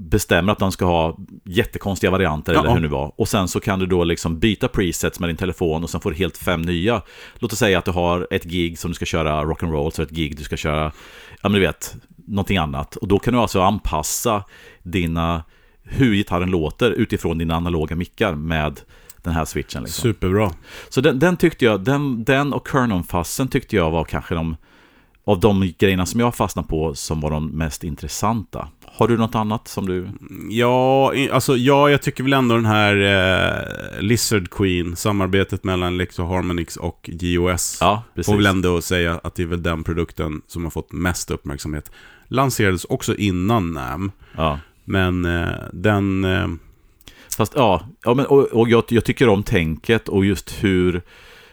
[0.00, 2.74] bestämmer att de ska ha jättekonstiga varianter eller Ja.
[2.74, 3.12] hur det var.
[3.16, 6.10] Och sen så kan du då liksom byta presets med din telefon och sen får
[6.10, 7.02] du helt fem nya.
[7.38, 10.10] Låt oss säga att du har ett gig som du ska köra rock'n'roll, så ett
[10.10, 10.92] gig du ska köra,
[11.42, 11.96] ja men du vet,
[12.26, 12.96] någonting annat.
[12.96, 14.44] Och då kan du alltså anpassa
[14.82, 15.42] dina,
[15.82, 18.80] hur gitarren låter utifrån dina analoga mickar med
[19.22, 19.82] den här switchen.
[19.82, 20.02] Liksom.
[20.02, 20.50] Superbra.
[20.88, 24.56] Så den, den tyckte jag, den, den och Kernon-fassen tyckte jag var kanske de,
[25.24, 28.68] av de grejerna som jag fastnade på som var de mest intressanta.
[29.00, 30.08] Har du något annat som du...
[30.50, 36.24] Ja, alltså, ja, jag tycker väl ändå den här eh, Lizard Queen, samarbetet mellan Lexo
[36.24, 37.78] Harmonix och GOS.
[37.80, 38.26] Ja, precis.
[38.32, 41.90] Får väl ändå säga att det är väl den produkten som har fått mest uppmärksamhet.
[42.28, 44.58] Lanserades också innan NAM, Ja.
[44.84, 46.24] men eh, den...
[46.24, 46.48] Eh,
[47.36, 51.02] Fast ja, ja men, och, och jag, jag tycker om tänket och just hur,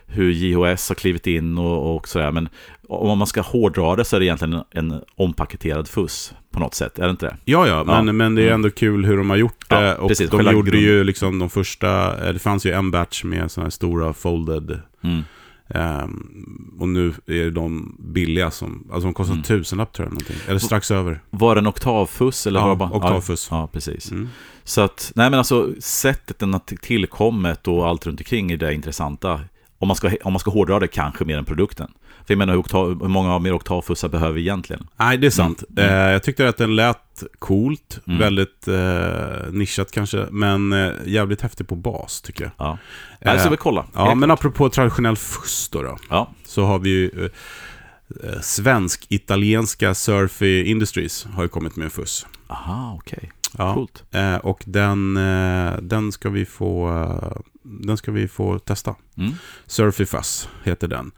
[0.08, 2.32] hur JHS har klivit in och, och sådär.
[2.32, 2.50] Men
[2.90, 6.74] om man ska hårdra det så är det egentligen en, en ompaketerad fuss på något
[6.74, 7.38] sätt, är det inte det?
[7.46, 8.14] ja, ja, men, Ja.
[8.14, 9.96] men det är ändå kul hur de har gjort Ja, det.
[9.96, 12.18] och precis, de gjorde grund- ju liksom de första...
[12.28, 14.80] eh, Det fanns ju en batch med sådana här stora folded...
[15.04, 15.22] Mm.
[15.70, 18.88] ehm, och nu är de billiga som...
[18.92, 19.44] Alltså de kostar Mm.
[19.44, 20.38] tusenlapp tror jag, någonting.
[20.48, 21.22] Eller strax över.
[21.30, 22.48] Var det en oktavfuss?
[22.48, 23.48] Eller Ja, var bara, oktavfuss.
[23.52, 24.12] Ja, ja, precis.
[24.12, 24.30] Mm.
[24.64, 28.74] Så att, nej men alltså sättet den har tillkommit och allt runt omkring är det
[28.74, 29.40] intressanta.
[29.80, 31.88] Om man ska, om man ska hårdra det kanske mer än produkten.
[32.26, 34.88] För jag menar, hur, oktav, hur många mer oktavfussar behöver vi egentligen?
[34.98, 35.64] Nej, det är sant.
[35.78, 35.90] Mm.
[35.90, 38.20] Eh, jag tyckte att den lät coolt, Mm.
[38.20, 42.52] väldigt eh, nischat kanske, men eh, jävligt häftig på bas tycker jag.
[42.58, 42.78] Ja,
[43.20, 43.86] jag ska Eh, vi kolla.
[43.94, 44.40] Ja, men klart.
[44.40, 51.26] apropå traditionell fuss då, då Ja, så har vi ju eh, eh, svensk-italienska Surfy Industries
[51.26, 52.26] har ju kommit med en fuss.
[52.48, 53.32] aha, okej.
[53.58, 53.74] Ja.
[53.74, 54.04] Coolt.
[54.12, 58.96] Eh, och den, eh, den, ska vi få, eh, den ska vi få testa.
[59.18, 59.32] Mm.
[59.66, 61.12] Surfy Fuzz heter den.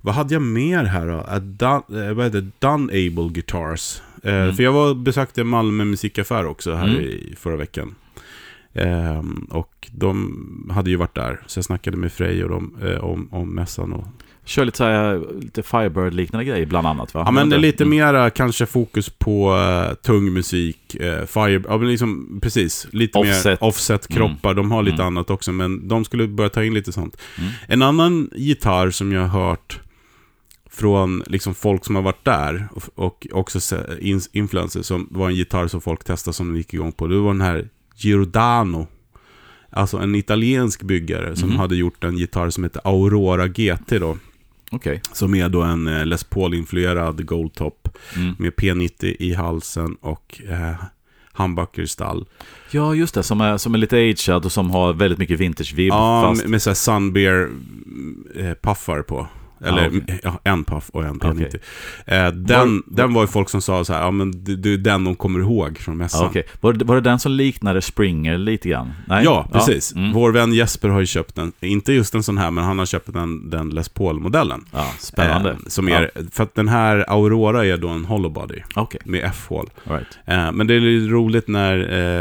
[0.00, 1.38] Vad hade jag mer här då?
[1.38, 2.50] Dun, vad heter?
[2.58, 4.02] Dunable Guitars.
[4.22, 4.54] Mm.
[4.54, 7.00] För jag var besökte Malmö musikaffär också här Mm.
[7.00, 7.94] i förra veckan.
[8.74, 13.28] Ehm, och de hade ju varit där, så jag snackade med Frej och dem om,
[13.30, 13.92] om mässan.
[13.92, 14.06] Och...
[14.44, 17.22] Kör lite, så här, lite Firebird-liknande grejer bland annat va?
[17.26, 17.96] Ja, men det är lite Mm.
[17.96, 23.44] mera kanske fokus på uh, tung musik, uh, fire, ja men liksom precis, lite Offset.
[23.60, 25.06] mer offset-kroppar, de har lite Mm.
[25.06, 27.16] annat också, men de skulle börja ta in lite sånt.
[27.38, 27.50] Mm.
[27.68, 29.80] En annan gitarr som jag har hört
[30.70, 33.58] från liksom folk som har varit där och, och också
[34.00, 37.06] in, influencers som var en gitarr som folk testade som de gick igång på.
[37.06, 38.86] Det var den här Giordano.
[39.70, 41.58] Alltså en italiensk byggare som Mhm.
[41.58, 44.18] hade gjort en gitarr som heter Aurora GT då.
[44.72, 45.00] Okej.
[45.12, 48.34] Som är då en eh, Les Paul-influerad Goldtop Mm.
[48.38, 50.74] med P90 i halsen och eh,
[51.86, 52.26] stall.
[52.70, 53.22] Ja, just det.
[53.22, 55.92] Som är, som är lite agead och som har väldigt mycket vintage-vibb.
[55.92, 56.42] Ja, fast...
[56.42, 57.50] med, med så här Sunbear
[58.36, 58.52] eh,
[59.02, 59.26] på.
[59.64, 60.20] Eller Ja, okej.
[60.22, 61.46] ja, en puff och en P90.
[61.46, 61.60] Okej.
[62.06, 64.72] Eh, den, Var- den var ju folk som sa så här, ja men det, det
[64.72, 66.20] är den de kommer ihåg från mässan.
[66.22, 66.42] Ja, okej.
[66.60, 68.92] var, var det den som liknade Springer lite grann?
[69.06, 69.24] Nej?
[69.24, 69.94] Ja, precis.
[69.94, 70.12] Mm.
[70.12, 72.86] Vår vän Jesper har ju köpt den, inte just en sån här, men han har
[72.86, 74.64] köpt den, den Les Paul-modellen.
[74.72, 75.50] ja spännande.
[75.50, 79.00] Eh, som är, För att den här Aurora är då en hollow body Ja, Okej,
[79.04, 79.70] med F-hål.
[79.84, 80.18] right.
[80.26, 81.78] Eh, men det är lite roligt när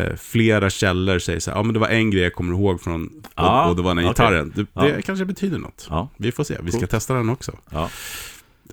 [0.10, 2.82] eh, flera källor säger så här, ja men det var en grej jag kommer ihåg
[2.82, 4.54] från, och, Ja, och det var den här gitarren.
[4.56, 5.02] Det, det Ja.
[5.06, 5.88] kanske betyder något.
[5.90, 7.52] Ja, Vi får se, vi ska testa den också.
[7.70, 7.90] ja.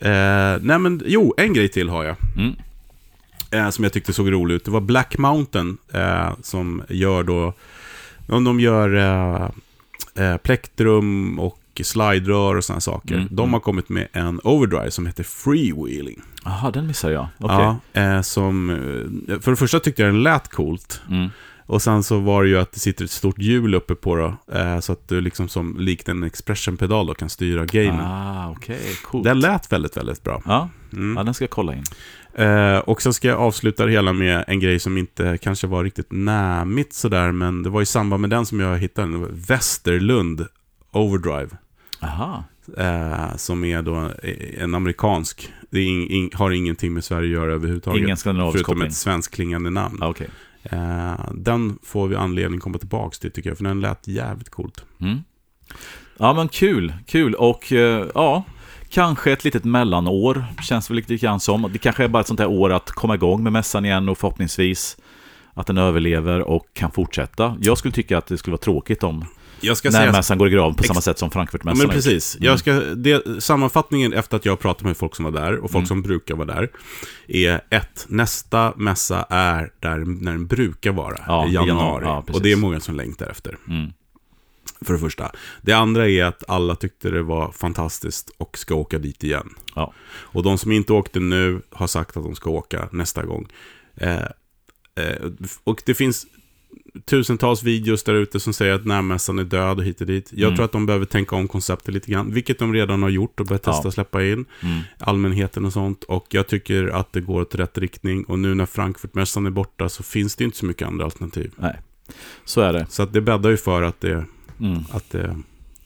[0.00, 2.16] Eh, nej men, jo, en grej till har jag.
[2.36, 2.54] Mm.
[3.50, 4.64] Eh, som jag tyckte såg rolig ut.
[4.64, 7.52] Det var Black Mountain eh, som gör då,
[8.28, 9.50] om de gör eh,
[10.24, 13.14] eh, plektrum och sliderör och sådana saker.
[13.14, 13.52] Mm, De mm.
[13.52, 16.22] har kommit med en overdrive som heter Freewheeling.
[16.44, 17.26] Jaha, den missade jag.
[17.38, 17.76] Okej.
[17.92, 21.00] Ja, eh, som, eh, för det första tyckte jag den lät coolt.
[21.10, 21.30] Mm.
[21.68, 24.54] Och sen så var det ju att det sitter ett stort hjul uppe på då,
[24.58, 28.00] eh, så att du liksom som likt en expression-pedal då kan styra gainen.
[28.00, 28.80] Ah, okej.
[29.04, 29.24] Coolt.
[29.24, 30.42] Den lät väldigt, väldigt bra.
[30.44, 31.16] Ja, Mm.
[31.16, 31.84] ja, den ska jag kolla in.
[32.34, 35.84] Eh, och sen ska jag avsluta det hela med en grej som inte kanske var
[35.84, 39.26] riktigt nämigt sådär, men det var i samband med den som jag hittade den.
[39.48, 40.46] Västerlund
[40.92, 41.48] Overdrive.
[42.00, 42.44] Aha.
[42.78, 44.10] Eh, som är då
[44.58, 45.52] en amerikansk.
[45.70, 48.02] Det är ing, ing, har ingenting med Sverige att göra överhuvudtaget.
[48.02, 48.88] Ingen skandinavisk Förutom koppling.
[48.88, 49.98] ett svenskklingande namn.
[50.02, 50.28] Ah, Okej.
[50.70, 54.48] Eh, den får vi anledning att komma tillbaka till tycker jag, för den lät jävligt
[54.48, 54.84] coolt.
[55.00, 55.18] Mm.
[56.18, 56.94] Ja, men kul.
[57.06, 57.34] Kul.
[57.34, 58.44] Och eh, ja,
[58.88, 60.44] kanske ett litet mellanår.
[60.62, 61.70] Känns väl lite grann som.
[61.72, 64.18] Det kanske är bara ett sånt här år att komma igång med mässan igen och
[64.18, 64.96] förhoppningsvis
[65.54, 67.56] att den överlever och kan fortsätta.
[67.60, 69.24] Jag skulle tycka att det skulle vara tråkigt om
[69.60, 70.12] jag ska när säga...
[70.12, 71.78] mässan går i graven på samma sätt som Ja, Frankfurtmässan.
[71.78, 72.04] men har gjort.
[72.04, 72.36] precis.
[72.36, 72.46] Mm.
[72.46, 75.70] Jag ska, det, sammanfattningen efter att jag har pratat med folk som var där och
[75.70, 75.86] folk Mm.
[75.86, 76.70] som brukar vara där
[77.28, 81.68] är ett, nästa mässa är där när den brukar vara, Ja, i januari.
[81.68, 83.92] januari, ja, och det är många som längtar efter, Mm.
[84.80, 85.30] för det första.
[85.62, 89.54] Det andra är att alla tyckte det var fantastiskt och ska åka dit igen.
[89.74, 89.92] Ja.
[90.08, 93.46] Och de som inte åkte nu har sagt att de ska åka nästa gång.
[93.96, 94.18] Eh,
[94.98, 95.30] Eh,
[95.64, 96.26] och det finns
[97.04, 100.30] tusentals videos där ute som säger att närmässan är död och hit och dit.
[100.32, 100.56] Jag Mm.
[100.56, 103.46] tror att de behöver tänka om konceptet lite grann, vilket de redan har gjort och
[103.46, 103.90] börjat testa Ja.
[103.90, 104.78] släppa in Mm.
[104.98, 106.04] allmänheten och sånt.
[106.04, 108.24] Och jag tycker att det går åt rätt riktning.
[108.24, 111.52] Och nu när Frankfurtmässan är borta så finns det inte så mycket andra alternativ.
[111.56, 111.76] Nej,
[112.44, 112.86] så är det.
[112.90, 114.24] Så att det bäddar ju för att det,
[114.60, 114.78] Mm.
[114.90, 115.36] att det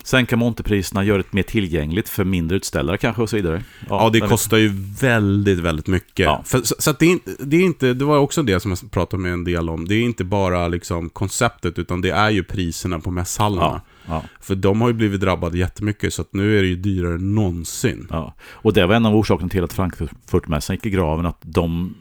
[0.05, 3.63] Sänka monterpriserna, göra det mer tillgängligt för mindre utställare kanske och så vidare.
[3.89, 4.69] Ja, det där- kostar ju
[5.01, 6.25] väldigt, väldigt mycket.
[6.25, 6.43] Ja.
[6.47, 9.23] För, så så det, är det är inte, det var också det som jag pratade
[9.23, 9.89] med en del om.
[9.89, 13.81] Det är inte bara liksom konceptet, utan det är ju priserna på mässhallarna.
[14.07, 16.77] Ja, ja, För de har ju blivit drabbade jättemycket, så att nu är det ju
[16.77, 18.07] dyrare än någonsin.
[18.11, 18.35] ja.
[18.51, 21.95] Och det var en av orsakerna till att Frankfurtmässan gick i graven, att de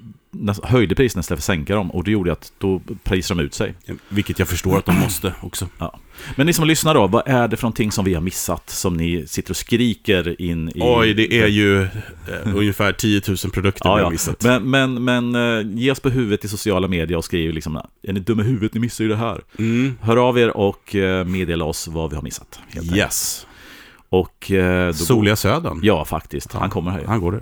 [0.63, 1.91] höjde priserna istället för att sänka dem.
[1.91, 3.73] Och det gjorde att då prisade de ut sig.
[4.09, 5.67] Vilket jag förstår att de måste också.
[6.35, 8.69] Men ni som lyssnar då, vad är det för någonting som vi har missat?
[8.69, 10.79] Som ni sitter och skriker in i...
[10.81, 14.05] Oj, det är ju eh, ungefär 10 000 produkter Ja, vi ja.
[14.05, 14.43] har missat.
[14.43, 18.13] Men, men, men eh, ge oss på huvudet i sociala medier och skriv liksom Är
[18.13, 18.73] ni dumma i huvudet?
[18.73, 19.41] Ni missar ju det här.
[19.59, 19.97] Mm.
[20.01, 22.59] Hör av er och eh, meddela oss vad vi har missat.
[22.95, 23.47] Yes.
[24.09, 25.79] Och eh, Soliga Södern.
[25.83, 26.53] Ja, faktiskt.
[26.53, 27.03] Han kommer här.
[27.05, 27.41] Han går det.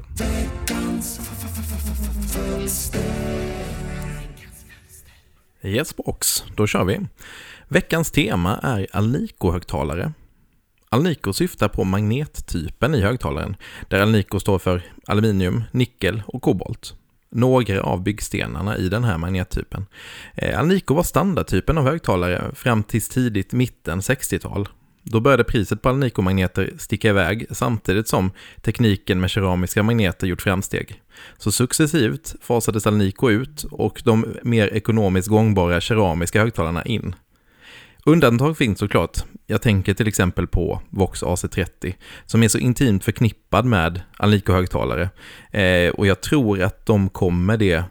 [5.62, 7.00] Yes box, då kör vi.
[7.68, 10.14] Veckans tema är Alnico-högtalare.
[10.90, 13.56] Alnico syftar på magnettypen i högtalaren,
[13.88, 16.94] där Alnico står för aluminium, nickel och kobolt.
[17.32, 19.86] Några av byggstenarna i den här magnettypen.
[20.36, 24.68] Eh, Alnico var standardtypen av högtalare fram till tidigt mitten 60-tal.
[25.04, 28.32] Då började priset på Alnico-magneter sticka iväg samtidigt som
[28.62, 31.02] tekniken med keramiska magneter gjort framsteg.
[31.38, 37.16] Så successivt fasades Alnico ut och de mer ekonomiskt gångbara keramiska högtalarna in.
[38.06, 39.18] Undantag finns såklart.
[39.48, 41.94] Jag tänker till exempel på Vox AC30
[42.26, 45.10] som är så intimt förknippad med Alnico-högtalare.
[45.52, 47.84] Eh, och jag tror att de kommer det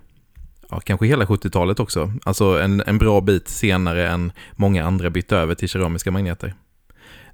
[0.71, 2.13] ja, kanske hela 70-talet också.
[2.25, 6.55] Alltså en, en bra bit senare än många andra bytte över till keramiska magneter.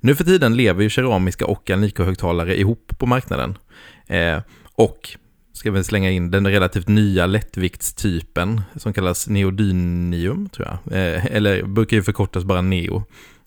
[0.04, 3.58] Nu för tiden lever ju keramiska och Alnico-högtalare ihop på marknaden.
[4.06, 4.38] Eh,
[4.74, 5.16] och
[5.52, 10.98] ska vi slänga in den relativt nya lättviktstypen som kallas neodynium, tror jag.
[10.98, 13.04] Eh, eller brukar ju förkortas bara neo.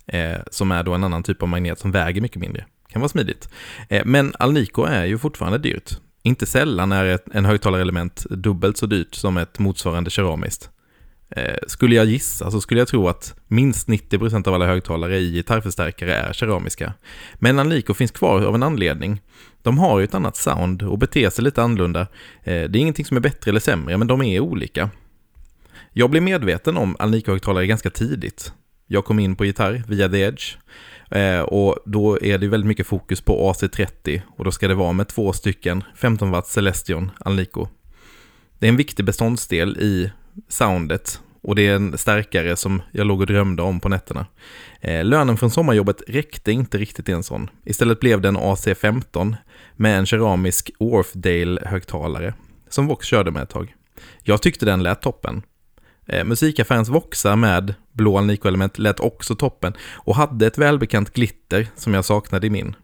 [0.07, 2.65] Eh, som är då en annan typ av magnet som väger mycket mindre.
[2.89, 3.49] Kan vara smidigt.
[3.89, 5.97] Eh, men Alnico är ju fortfarande dyrt.
[6.23, 10.69] Inte sällan är ett, en högtalarelement dubbelt så dyrt som ett motsvarande keramiskt.
[11.29, 15.31] Eh, skulle jag gissa så skulle jag tro att minst 90% av alla högtalare i
[15.31, 16.93] gitarrförstärkare är keramiska.
[17.35, 19.21] Men Alnico finns kvar av en anledning.
[19.61, 22.01] De har ju ett annat sound och beter sig lite annorlunda.
[22.43, 24.89] Eh, det är ingenting som är bättre eller sämre, men de är olika.
[25.93, 28.53] Jag blev medveten om Alnico-högtalare ganska tidigt.
[28.87, 30.57] Jag kom in på gitarr via The Edge.
[31.11, 34.91] Eh, och då är det väldigt mycket fokus på AC30 och då ska det vara
[34.91, 37.67] med två stycken 15 watt Celestion Alnico.
[38.59, 40.11] Det är en viktig beståndsdel i
[40.47, 44.25] soundet och det är en stärkare som jag låg och drömde om på nätterna.
[44.81, 47.49] Eh, lönen från sommarjobbet räckte inte riktigt till en sån.
[47.65, 49.35] Istället blev det en AC15
[49.75, 52.33] med en keramisk Orfdale-högtalare
[52.69, 53.75] som Vox körde med ett tag.
[54.23, 55.41] Jag tyckte den lät toppen.
[56.05, 61.93] Eh, musikaffärens Voxar med blå Alnico-element lät också toppen och hade ett välbekant glitter som
[61.93, 62.75] jag saknade i min.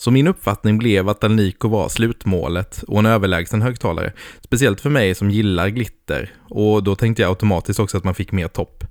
[0.00, 4.12] Så min uppfattning blev att Alnico var slutmålet och en överlägsen högtalare.
[4.40, 6.32] Speciellt för mig som gillar glitter.
[6.48, 8.84] Och då tänkte jag automatiskt också att man fick mer topp.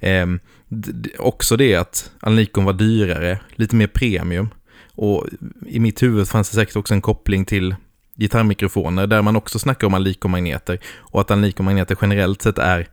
[0.00, 0.26] Eh,
[1.18, 4.48] också det att Alnico var dyrare, lite mer premium.
[4.94, 5.26] Och
[5.66, 7.74] i mitt huvud fanns det säkert också en koppling till
[8.16, 10.78] gitarrmikrofoner där man också snackar om Alnico-magneter.
[10.96, 12.88] Och att Alnico-magneter generellt sett är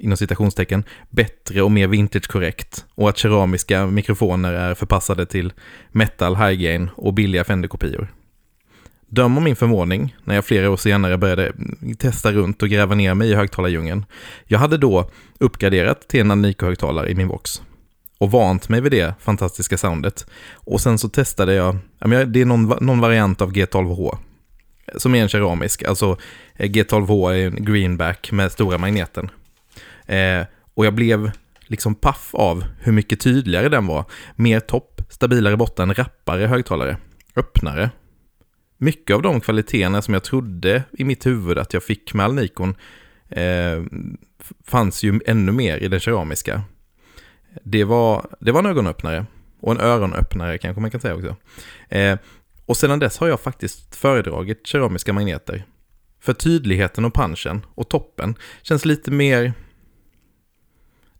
[0.00, 5.52] inom citationstecken, bättre och mer vintage-korrekt och att keramiska mikrofoner är förpassade till
[5.92, 8.08] metal, high gain och billiga Fender-kopior.
[9.06, 11.52] Döm om min förvåning när jag flera år senare började
[11.98, 14.04] testa runt och gräva ner mig i högtalardjungeln.
[14.44, 17.62] Jag hade då uppgraderat till en Alnico-högtalare i min box
[18.18, 20.26] och vant mig vid det fantastiska soundet.
[20.54, 21.76] Och sen så testade jag,
[22.26, 24.18] det är någon, någon variant av G12H
[24.96, 26.16] som är en keramisk, alltså
[26.56, 29.30] eh, G12H är en greenback med stora magneten.
[30.10, 31.30] Eh, och jag blev
[31.66, 34.04] liksom paff av hur mycket tydligare den var.
[34.36, 36.96] Mer topp, stabilare botten, rappare högtalare,
[37.36, 37.90] öppnare.
[38.76, 42.74] Mycket av de kvaliteterna som jag trodde i mitt huvud att jag fick med Alnikon
[43.28, 43.82] eh,
[44.64, 46.62] fanns ju ännu mer i den keramiska.
[47.62, 49.26] Det var, det var en ögonöppnare
[49.60, 51.36] och en öronöppnare kanske man kan säga också.
[51.88, 52.18] Eh,
[52.66, 55.64] och sedan dess har jag faktiskt föredragit keramiska magneter.
[56.20, 59.52] För tydligheten och punchen och toppen känns lite mer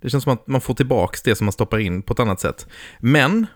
[0.01, 2.41] det känns som att man får tillbaka det som man stoppar in på ett annat
[2.41, 2.67] sätt.
[2.99, 3.47] Men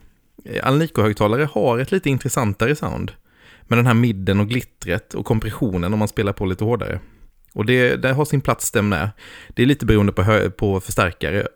[0.45, 3.13] eh, Alnico-högtalare har ett lite intressantare sound.
[3.67, 7.01] Med den här midden och glittret och kompressionen om man spelar på lite hårdare.
[7.53, 9.11] Och det, det har sin plats den med.
[9.49, 11.47] Det är lite beroende på, hö- på förstärkare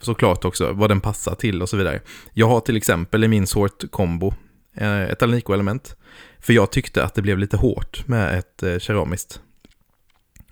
[0.00, 2.00] såklart också, vad den passar till och så vidare.
[2.32, 4.34] Jag har till exempel i min sort-kombo
[4.76, 5.96] eh, ett Alnico-element.
[6.40, 9.40] För jag tyckte att det blev lite hårt med ett eh, keramiskt.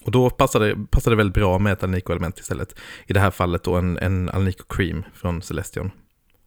[0.07, 2.75] Och då passade, passade det väldigt bra med ett Alnico-element istället.
[3.07, 5.87] I det här fallet då en, en Alnico Cream från Celestion.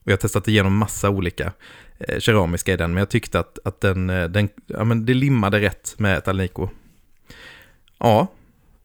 [0.02, 1.52] Och jag har testat igenom massa olika
[1.98, 5.14] eh, keramiska i den, men jag tyckte att, att den, eh, den, ja, men det
[5.14, 6.68] limmade rätt med ett Alnico.
[7.98, 8.26] Ja,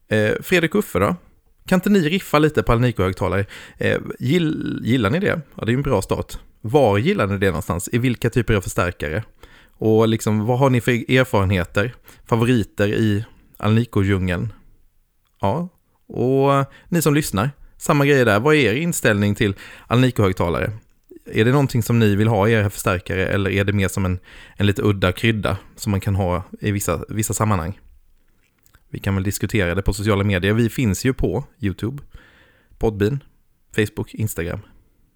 [0.08, 1.16] eh, Fredrik Uffe då?
[1.68, 3.46] Kan inte ni riffa lite på Alnico-högtalare?
[3.78, 5.42] Eh, gill, gillar ni det?
[5.56, 6.38] Ja, det är ju en bra start.
[6.62, 7.90] Var gillar ni det någonstans?
[7.92, 9.24] I vilka typer av förstärkare?
[9.78, 11.94] Och liksom, vad har ni för erfarenheter,
[12.26, 13.26] favoriter i
[13.58, 14.50] Alnico-djungeln?
[15.46, 15.70] Ja,
[16.08, 18.40] och ni som lyssnar, samma grej där.
[18.40, 19.56] Vad är er inställning till
[19.88, 20.72] Alnico-högtalare?
[21.26, 24.06] Är det någonting som ni vill ha i era förstärkare eller är det mer som
[24.06, 24.20] en,
[24.58, 27.80] en lite udda krydda som man kan ha i vissa, vissa sammanhang?
[28.90, 30.54] Vi kan väl diskutera det på sociala medier.
[30.54, 32.04] Vi finns ju på YouTube,
[32.78, 33.24] Podbean,
[33.76, 34.60] Facebook, Instagram.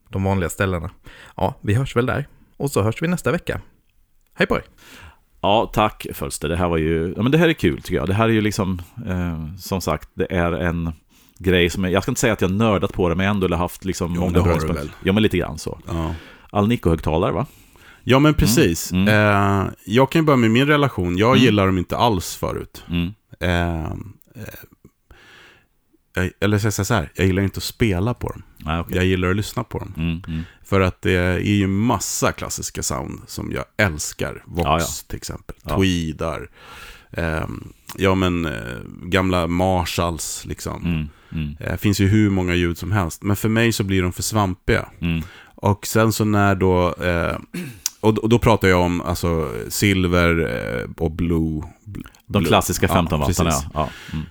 [0.10, 0.92] De vanliga ställena.
[1.38, 2.28] Ja, vi hörs väl där.
[2.58, 3.62] Och så hörs vi nästa vecka.
[4.34, 4.64] Hej på er!
[5.42, 6.50] Ja, tack Fölster.
[6.50, 8.08] Det här var ju, ja men det här är kul tycker jag.
[8.08, 10.92] Det här är ju liksom, eh, som sagt, det är en
[11.38, 13.44] grej som, är, jag ska inte säga att jag nördat på det, men jag har
[13.44, 14.90] ändå haft liksom Jo, många det har du väl.
[15.04, 15.80] Ja, men lite grann så.
[15.88, 16.16] Ja.
[16.52, 17.46] Alnico-högtalare va?
[18.04, 18.92] Ja, men precis.
[18.92, 21.18] Mm, Eh, jag kan ju börja med min relation.
[21.18, 21.44] Jag Mm.
[21.44, 22.84] gillar dem inte alls förut.
[22.90, 23.14] Mm.
[23.40, 23.92] Eh, eh,
[26.16, 28.44] jag, eller jag så här, jag gillar inte att spela på dem.
[28.58, 28.96] Nej, okej.
[28.96, 29.94] Jag gillar att lyssna på dem.
[30.70, 34.44] För att det är ju massa klassiska sound som jag älskar.
[34.46, 34.86] Vox Ja, ja.
[35.08, 35.56] till exempel.
[35.64, 35.78] Ja.
[35.78, 36.50] Tweedar.
[37.12, 38.52] Ehm, ja men eh,
[39.04, 40.86] gamla Marshalls liksom.
[40.86, 41.10] Mm,
[41.44, 43.24] mm, Det finns ju hur många ljud som helst.
[43.24, 44.90] Men för mig så blir de för svampiga.
[45.02, 45.22] mm.
[45.56, 46.94] Och sen så när då...
[46.96, 47.38] Eh,
[48.00, 50.40] och, då- och då pratar jag om alltså silver
[50.84, 51.62] eh, och blue.
[51.86, 52.46] De blue.
[52.46, 53.66] klassiska Ja, 15 wattarna, precis.
[53.74, 53.80] ja.
[53.80, 53.90] ja.
[54.14, 54.26] Mm.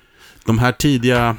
[0.44, 1.36] De här tidiga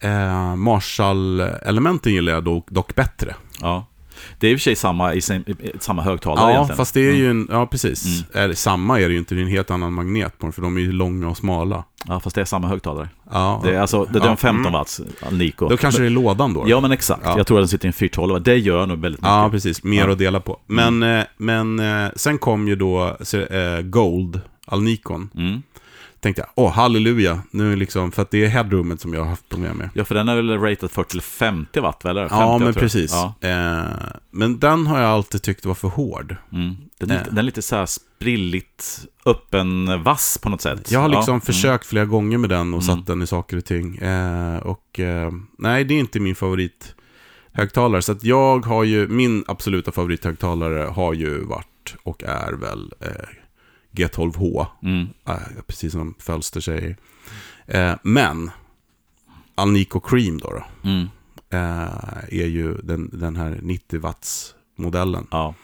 [0.00, 3.34] eh, Marshall-elementen gillar jag dock, dock bättre.
[3.60, 3.86] ja.
[4.38, 6.76] Det är i och för sig samma, i, sam- i, samma högtalare Ja, egentligen.
[6.76, 8.24] fast det är ju en, ja precis.
[8.34, 8.50] Mm.
[8.50, 10.62] Är samma är det ju inte, det är en helt annan magnet på dem, för
[10.62, 11.84] de är ju långa och smala.
[12.08, 13.08] Ja, fast det är samma högtalare.
[13.32, 14.72] Ja, Det är alltså, det är Ja, en 15 mm.
[14.72, 15.68] watts Alnico.
[15.68, 16.64] Då kanske det är lådan då.
[16.66, 17.22] Ja, men exakt.
[17.24, 17.36] Ja.
[17.36, 18.42] Jag tror att den sitter i en 412.
[18.42, 19.30] Det gör nog väldigt mycket.
[19.32, 19.84] Ja, precis.
[19.84, 20.12] Mer Ja.
[20.12, 20.60] att dela på.
[20.66, 23.16] Men, eh, men eh, sen kom ju då
[23.50, 25.30] eh, Gold, Alnikon.
[25.36, 25.62] Mm.
[26.24, 29.48] Tänkte jag, åh halleluja, nu liksom, för att det är headroomet som jag har haft
[29.48, 29.90] problem med.
[29.94, 32.28] Ja, för den är väl rated 40 till 50 watt, eller?
[32.28, 33.12] 50, Ja, men precis.
[33.12, 33.34] Ja.
[33.48, 33.84] Eh,
[34.30, 36.36] men den har jag alltid tyckt var för hård.
[36.52, 36.76] Mm.
[36.98, 37.22] Den, är, Eh.
[37.26, 40.90] den är lite så här sprilligt öppen vass på något sätt.
[40.90, 41.32] Jag har liksom ja.
[41.32, 41.40] mm.
[41.40, 42.96] försökt flera gånger med den och Mm.
[42.96, 43.96] satt den i saker och ting.
[43.96, 46.94] Eh, och eh, nej, det är inte min favorit
[47.52, 48.02] högtalare.
[48.02, 53.08] Så att jag har ju, min absoluta favorithögtalare har ju varit och är väl eh,
[53.94, 54.66] G12H.
[54.82, 55.06] Mm.
[55.28, 55.34] Eh,
[55.66, 56.96] precis som Fölster säger.
[57.66, 58.50] Eh, men
[59.54, 61.02] Alnico Cream då, då Mm.
[61.50, 65.26] eh, är ju den, den här 90 watts modellen.
[65.30, 65.54] Ja.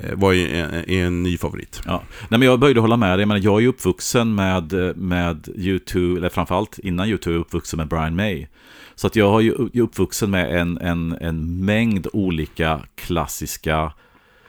[0.00, 1.80] Eh, var ju en, en ny favorit.
[1.86, 2.02] Ja.
[2.28, 6.28] Nej, men jag började hålla med dig, men jag är uppvuxen med, med YouTube, eller
[6.28, 8.46] framförallt innan YouTube jag uppvuxen med Brian May.
[8.94, 13.92] Så att jag har ju jag är uppvuxen med en, en, en mängd olika klassiska,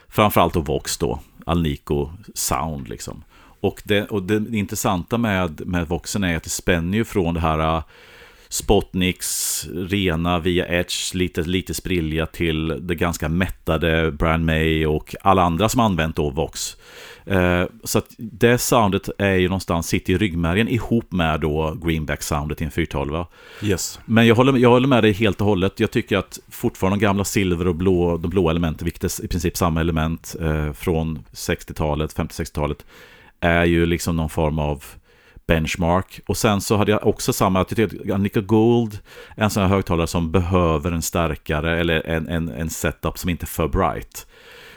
[0.09, 3.23] framförallt då Vox då, Alnico Sound liksom.
[3.61, 7.39] Och det, och det intressanta med, med Voxen är att det spänner ju från det
[7.39, 7.83] här uh,
[8.51, 15.41] Spotniks rena via Edge, lite, lite sprilliga till det ganska mättade Brian May och alla
[15.41, 16.77] andra som använt då Vox.
[17.25, 22.61] Eh, så att det soundet är ju någonstans, sitter i ryggmärgen ihop med då Greenback-soundet
[22.61, 23.25] i en 412.
[23.63, 23.99] Yes.
[24.05, 25.79] Men jag håller, jag håller med dig helt och hållet.
[25.79, 29.27] Jag tycker att fortfarande de gamla silver och blå, de blå elementen, vilket är i
[29.27, 32.85] princip samma element eh, från 60-talet, 50-60-talet,
[33.39, 34.83] är ju liksom någon form av
[35.55, 36.19] benchmark.
[36.27, 38.99] Och sen så hade jag också samma, att jag tycker att Annika Gold
[39.35, 43.43] en sån här högtalare som behöver en starkare, eller en, en, en setup som inte
[43.43, 44.27] är för bright.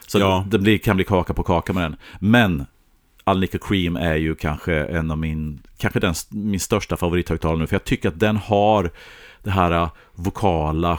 [0.06, 0.44] Så Ja.
[0.50, 1.96] det blir, kan bli kaka på kaka med den.
[2.18, 2.66] Men
[3.24, 7.74] Alnica Cream är ju kanske en av min, kanske den, min största favorithögtalare nu, för
[7.74, 8.90] jag tycker att den har
[9.42, 10.98] det här äh, vokala,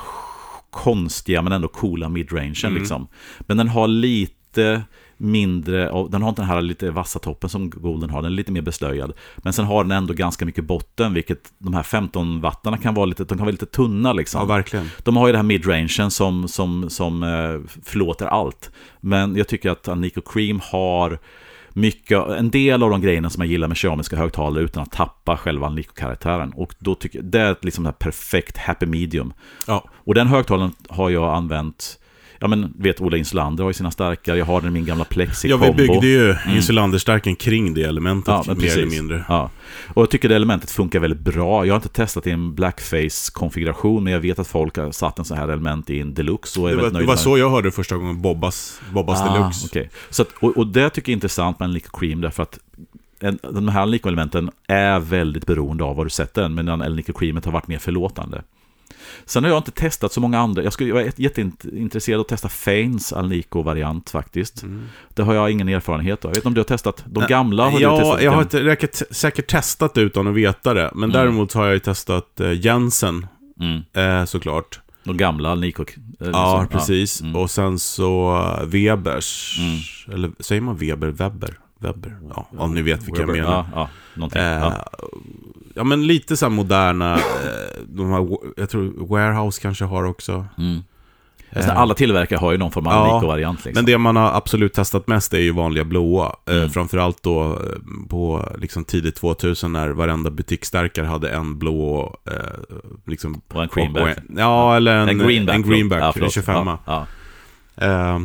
[0.71, 2.77] konstiga men ändå coola midrangen Mm.
[2.77, 3.07] liksom.
[3.39, 4.81] Men den har lite
[5.17, 8.35] mindre, av- den har inte den här lite vassa toppen som Golden har, den är
[8.35, 9.13] lite mer beslöjad.
[9.37, 13.05] Men sen har den ändå ganska mycket botten, vilket de här 15 wattarna kan vara
[13.05, 14.39] lite, de kan vara lite tunna liksom.
[14.41, 14.89] Ja, verkligen.
[15.03, 18.71] De har ju det här midrangen som, som, som eh, förlåter allt.
[19.01, 21.19] Men jag tycker att Nico Cream har
[21.73, 25.37] mycket, en del av de grejerna som jag gillar med keramiska högtalare utan att tappa
[25.37, 26.51] själva Nico-karaktären.
[26.55, 29.33] Och då tycker jag, det är liksom ett perfekt happy medium.
[29.67, 29.83] Ja.
[29.93, 31.99] Och den högtalaren har jag använt,
[32.45, 35.05] ja men vet Ola Insulander har ju sina starkare, jag har den i min gamla
[35.05, 38.91] Plexi Ja, vi byggde ju insulanderstärken kring det elementet, Ja, mer eller precis.
[38.99, 39.25] mindre.
[39.27, 39.49] Ja.
[39.93, 41.65] Och jag tycker det elementet funkar väldigt bra.
[41.65, 45.25] Jag har inte testat i en blackface-konfiguration, men jag vet att folk har satt en
[45.25, 47.71] sån här element i en deluxe och är Det var, det var så jag hörde
[47.71, 49.65] första gången Bobbas, Bobbas Deluxe.
[49.65, 49.89] Ah, okej.
[50.09, 52.59] så att, och, och det tycker jag är intressant med en Lico Cream därför att
[53.19, 57.13] en, de här Lico-elementen är väldigt beroende av var du sätter den, medan El Lico
[57.13, 58.41] Creamet har varit mer förlåtande.
[59.25, 60.63] Sen har jag inte testat så många andra.
[60.63, 64.63] Jag skulle jag är jätteintresserad av att testa Fanes Alnico-variant faktiskt.
[65.13, 66.29] Det har jag ingen erfarenhet av.
[66.29, 67.63] Jag vet inte om du har testat de gamla?
[67.69, 70.91] Har du ja, testat jag har inte, säkert, testat utan att veta det.
[70.95, 73.27] Men däremot har jag ju testat eh, Jensen,
[73.59, 73.81] Mm.
[74.19, 74.79] eh, såklart.
[75.03, 75.81] De gamla Alnico.
[75.81, 75.87] eh,
[76.19, 76.67] Ja, liksom.
[76.79, 77.21] precis.
[77.21, 77.35] Mm.
[77.35, 79.57] Och sen så eh, Webers.
[79.59, 80.15] Mm.
[80.15, 81.07] Eller säger man Weber?
[81.07, 81.57] Webber?
[81.85, 82.17] Webber?
[82.35, 83.41] Ja, om ni vet vilka jag Weber.
[83.41, 83.65] menar.
[83.75, 84.29] Ja, ja.
[84.35, 84.73] Eh,
[85.75, 85.83] ja.
[85.83, 87.21] men lite så här moderna, eh,
[87.87, 88.27] de här,
[88.57, 90.45] jag tror Warehouse kanske har också.
[90.57, 90.79] Mm.
[91.49, 93.65] Eh, Alla tillverkare har ju någon form av ja, Alnico-variant.
[93.65, 93.79] Liksom.
[93.83, 96.35] Men det man har absolut testat mest är ju vanliga blåa.
[96.49, 96.69] Eh, Mm.
[96.69, 102.35] framförallt då eh, på liksom tidigt 2000 när varenda butikstärkare hade en blå, eh,
[103.05, 103.41] liksom...
[103.53, 104.01] Och en creamback.
[104.03, 105.55] och en- Ja, eller en, En greenback.
[105.55, 106.33] en, greenback Ja, en förlåt.
[106.33, 107.05] 25 Ja, ja.
[107.85, 108.19] eh,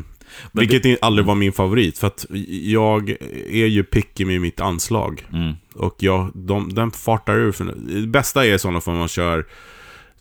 [0.53, 2.26] Vilket i- aldrig var min favorit, för att
[2.62, 3.11] jag
[3.51, 5.26] är ju picky med mitt anslag.
[5.33, 5.53] Mm.
[5.74, 7.53] Och jag, de, den fartar ur.
[7.53, 7.64] För,
[8.01, 9.47] det bästa är i sådana fall man kör,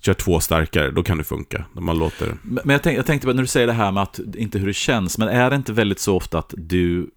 [0.01, 1.66] kör två starkare, då kan det funka.
[1.74, 2.28] Man låter...
[2.41, 4.68] Men men jag, tänk, jag tänkte när du säger det här med att inte hur
[4.68, 7.10] det känns, men är det inte väldigt så ofta att du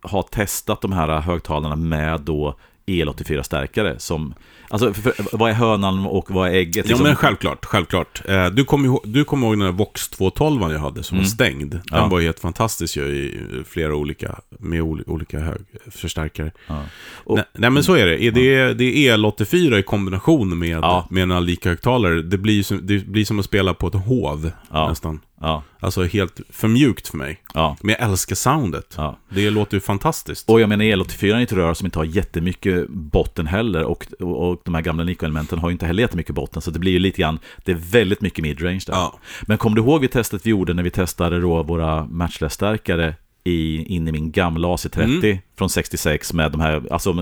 [0.00, 4.34] har testat de här högtalarna med då EL84-stärkare som...
[4.70, 6.76] Alltså, för, för, vad är hönan och vad är ägget?
[6.76, 7.06] Ja liksom?
[7.06, 8.22] men självklart, självklart.
[8.28, 11.24] Eh, du kommer ihåg, du kommer ihåg den där Vox 212 jag hade som Mm.
[11.24, 11.70] var stängd.
[11.70, 12.06] Den Ja.
[12.08, 15.60] var ju helt fantastisk ju i flera olika, med oli- olika hög
[15.90, 16.50] förstärkare.
[16.66, 16.82] Ja.
[17.24, 18.24] Och- nej, nej men så är det.
[18.24, 21.06] Är det, det är EL84 i kombination med, Ja.
[21.10, 22.22] med en lika högtalare.
[22.22, 24.88] Det blir, som, det blir som att spela på ett hov Ja.
[24.88, 25.20] nästan.
[25.40, 27.42] Ja, Alltså helt för mjukt för mig.
[27.54, 28.94] ja, Men jag älskar soundet.
[28.96, 29.18] ja.
[29.28, 30.50] Det låter ju fantastiskt.
[30.50, 34.48] Och jag menar EL84 är ett rör som inte har jättemycket botten heller och, och,
[34.50, 36.98] och de här gamla Nico-elementen har ju inte heller jättemycket botten så det blir ju
[36.98, 38.92] lite grann, det är väldigt mycket midrange där.
[38.94, 39.18] Ja.
[39.42, 43.14] Men kom du ihåg vid testet vi gjorde när vi testade då våra matchless-stärkare
[43.44, 45.38] i, in i min gamla AC30 Mm.
[45.58, 47.14] från 66 med de här, alltså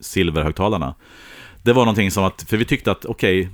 [0.00, 0.94] silverhögtalarna.
[1.62, 3.48] Det var någonting som att, för vi tyckte att okej,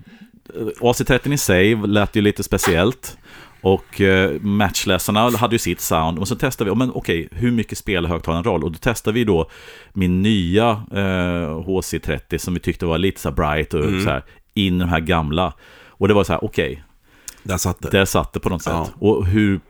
[0.81, 3.17] AC30 i sig lät ju lite speciellt.
[3.63, 6.19] Och eh, matchläsarna hade ju sitt sound.
[6.19, 8.65] Och så testade vi, oh, men okej, hur mycket spelar högtalaren roll?
[8.65, 9.51] Och då testade vi då
[9.93, 14.05] min nya eh, HC30 som vi tyckte var lite så bright och Mm.
[14.05, 14.23] så här,
[14.55, 15.53] in i de här gamla.
[15.87, 16.83] Och det var så här, okej,
[17.43, 17.91] Där satt det.
[17.91, 18.73] där satt det på något sätt.
[18.73, 18.89] Ja.
[18.99, 19.61] Och, hur,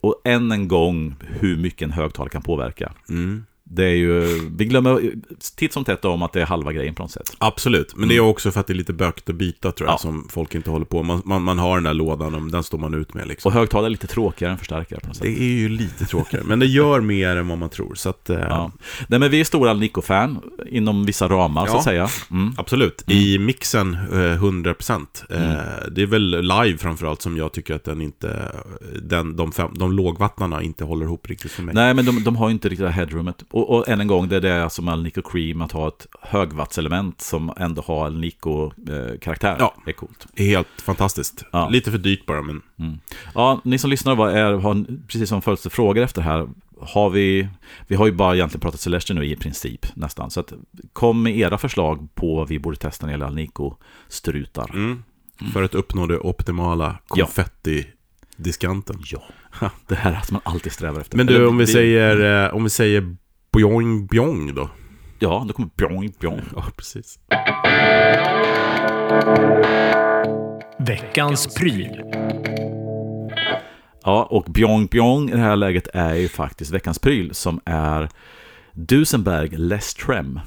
[0.00, 2.92] och än en gång hur mycket en högtalare kan påverka.
[3.08, 3.44] Mm.
[3.66, 5.12] Det är ju, vi glömmer
[5.56, 7.36] titt som tätt om att det är halva grejen på något sätt.
[7.38, 9.94] Absolut, men det är också för att det är lite bökigt att byta tror jag,
[9.94, 9.98] Ja.
[9.98, 11.02] som folk inte håller på.
[11.02, 13.48] Man, man, man har den där lådan, och den står man ut med liksom.
[13.48, 15.22] Och högtalare är lite tråkigare än förstärkare på något sätt.
[15.26, 17.94] Det är ju lite tråkigare, men det gör mer än vad man tror.
[17.94, 18.72] Så att, eh, Ja.
[19.08, 21.78] Nej, men vi är stora Nico-fan inom vissa ramar så Ja.
[21.78, 22.08] att säga.
[22.30, 22.52] Mm.
[22.56, 25.24] Absolut, i mixen eh, 100%.
[25.30, 25.56] Eh, Mm.
[25.90, 28.52] Det är väl live framförallt som jag tycker att den inte,
[29.02, 31.74] den, de, fem, de lågvattnarna inte håller ihop riktigt för mig.
[31.74, 33.44] Nej, men de, de har ju inte riktigt det här headroomet.
[33.54, 36.06] Och, och än en gång, det är det som är Nico Cream, att ha ett
[36.20, 39.56] högvattselement som ändå har en Nico-karaktär.
[39.58, 39.74] Ja.
[39.84, 40.26] Det är coolt.
[40.36, 41.44] Helt fantastiskt.
[41.52, 41.68] Ja.
[41.68, 42.62] Lite för dyrt bara, men
[43.34, 46.48] Ja, ni som lyssnar vad är, har, precis som följts frågor efter här,
[46.80, 47.48] har vi,
[47.86, 50.52] vi har ju bara egentligen pratat Celestion nu i princip nästan, så att
[50.92, 54.70] kom med era förslag på vad vi borde testa när det gäller Alnico-strutar.
[54.74, 55.02] mm.
[55.52, 57.24] för att uppnå det optimala Ja.
[57.26, 58.96] konfetti-diskanten.
[59.04, 59.22] Ja,
[59.88, 61.16] det här är att man alltid strävar efter.
[61.16, 63.16] Men du, Eller, om vi säger, eh, om vi säger
[63.56, 64.70] bjong bjong då?
[65.18, 66.40] Ja, då kommer bjong, bjong.
[66.56, 67.18] Ja, precis.
[70.78, 72.02] Veckans pryl.
[74.04, 78.08] Ja, och bjong, bjong i det här läget är ju faktiskt veckans pryl som är
[78.72, 80.40] Dusenberg Les Trem.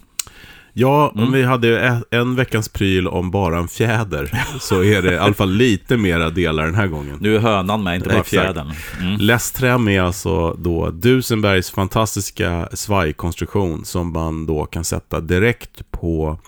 [0.80, 1.28] Ja, Mm.
[1.28, 5.34] om vi hade en, veckans pryl om bara en fjäder så är det i alla
[5.34, 7.17] fall lite mera delar den här gången.
[7.21, 8.30] Nu är hönan med, inte bara Exakt.
[8.30, 8.71] fjädern.
[9.01, 9.17] Mm.
[9.19, 16.39] Lästrem är alltså då Dusenbergs fantastiska svajkonstruktion som man då kan sätta direkt på...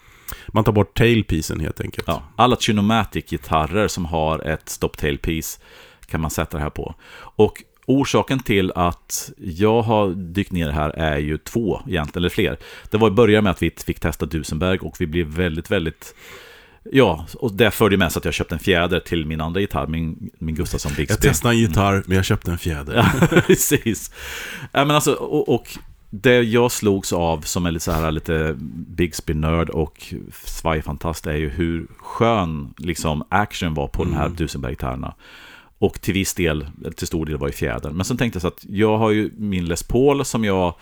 [0.47, 2.07] Man tar bort tailpiecen helt enkelt.
[2.07, 5.59] Ja, alla Tunomatic-gitarrer som har ett stop tailpiece
[6.07, 6.95] kan man sätta det här på.
[7.19, 12.57] Och orsaken till att jag har dykt ner här är ju två egentligen, eller fler.
[12.91, 16.15] Det var i början med att vi fick testa Dusenberg och vi blev väldigt, väldigt
[16.91, 19.87] Ja, och det förde med sig att jag köpte en fjäder till min andra gitarr,
[19.87, 21.13] min, min Gustafsson Bixby.
[21.13, 22.95] Jag testade en gitarr, men jag köpte en fjäder.
[22.95, 24.11] Ja, precis.
[24.71, 25.77] Ja, men alltså, och, och
[26.09, 28.55] det jag slogs av som är lite så här lite
[28.87, 30.13] Bigsby-nörd och
[30.43, 35.13] svajfantast är ju hur skön liksom action var på den här Dusenberg-gitarrerna.
[35.79, 37.95] Och till viss del, till stor del var ju fjädern.
[37.95, 40.75] Men sen tänkte jag så att jag har ju min Les Paul som jag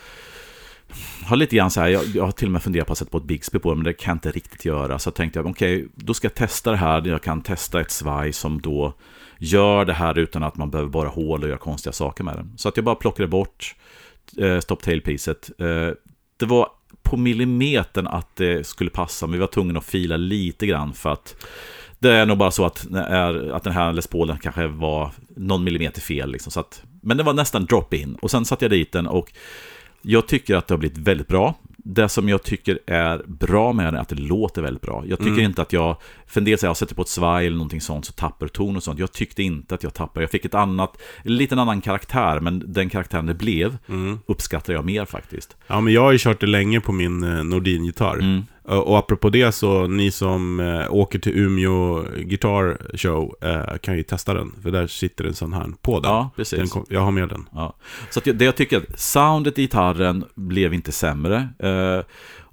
[1.23, 3.11] har lite grann så här, jag, jag har till och med funderat på att sätta
[3.11, 4.99] på ett Bixby på den, men det kan jag inte riktigt göra.
[4.99, 7.07] Så tänkte jag, okej, okay, då ska jag testa det här.
[7.07, 8.93] Jag kan testa ett svaj som då
[9.39, 12.53] gör det här utan att man behöver borra hål och göra konstiga saker med den.
[12.57, 13.75] Så att jag bara plockade bort
[14.37, 15.51] eh, stop tail-piecet.
[15.59, 15.93] Eh,
[16.37, 16.69] det var
[17.01, 21.09] på millimetern att det skulle passa, men vi var tvungna att fila lite grann för
[21.09, 21.35] att
[21.99, 22.87] det är nog bara så att,
[23.51, 26.31] att den här Les Paulen kanske var någon millimeter fel.
[26.31, 28.17] Liksom, så att, men det var nästan drop-in.
[28.21, 29.31] Och sen satte jag dit den och
[30.01, 31.55] jag tycker att det har blivit väldigt bra.
[31.77, 35.03] Det som jag tycker är bra med den är att det låter väldigt bra.
[35.07, 35.45] Jag tycker mm.
[35.45, 38.05] inte att jag, för en del säger jag sätter på ett svaj eller någonting sånt
[38.05, 38.99] så tappar ton och sånt.
[38.99, 40.21] Jag tyckte inte att jag tappar.
[40.21, 44.19] Jag fick ett annat, en liten annan karaktär, men den karaktären det blev mm.
[44.25, 45.57] uppskattar jag mer faktiskt.
[45.67, 48.19] Ja, men jag har ju kört det länge på min eh, Nordin-gitarr.
[48.19, 48.43] Mm.
[48.67, 54.03] Och apropå det så, ni som äh, åker till Umeå Guitar Show äh, kan ju
[54.03, 54.53] testa den.
[54.63, 56.11] För där sitter en sån här på den.
[56.11, 56.73] Ja, precis.
[56.73, 57.49] Den, jag har med den.
[57.53, 57.75] Ja.
[58.09, 61.49] Så det jag tycker, soundet i gitarren blev inte sämre.
[61.59, 62.05] Äh,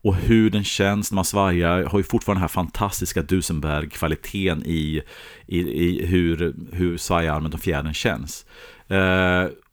[0.04, 5.02] och hur den känns när man svajar har ju fortfarande den här fantastiska Dusenberg-kvaliteten i,
[5.46, 8.46] i, i, hur, hur svajarmen och fjädern känns.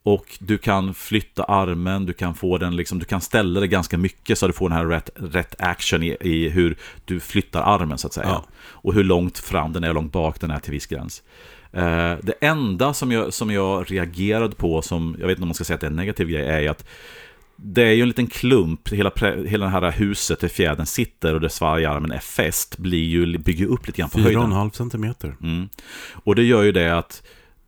[0.03, 3.97] Och du kan flytta armen, du kan få den liksom, du kan ställa det ganska
[3.97, 7.61] mycket så att du får den här rätt, rätt action i, i hur du flyttar
[7.61, 8.27] armen så att säga.
[8.27, 8.45] Ja.
[8.61, 11.23] Och hur långt fram den är och långt bak den är till viss gräns.
[11.73, 15.55] Eh, det enda som jag, som jag reagerade på, som jag vet inte om man
[15.55, 16.85] ska säga att det är en negativ grej, är att
[17.55, 19.11] det är ju en liten klump, hela,
[19.47, 23.65] hela det här huset där fjädern sitter och där svajarmen är fäst blir ju, bygger
[23.65, 24.41] upp lite grann på 4,5 höjden.
[24.41, 25.35] 4,5 centimeter.
[25.41, 25.69] Mm.
[26.11, 27.23] Och det gör ju det att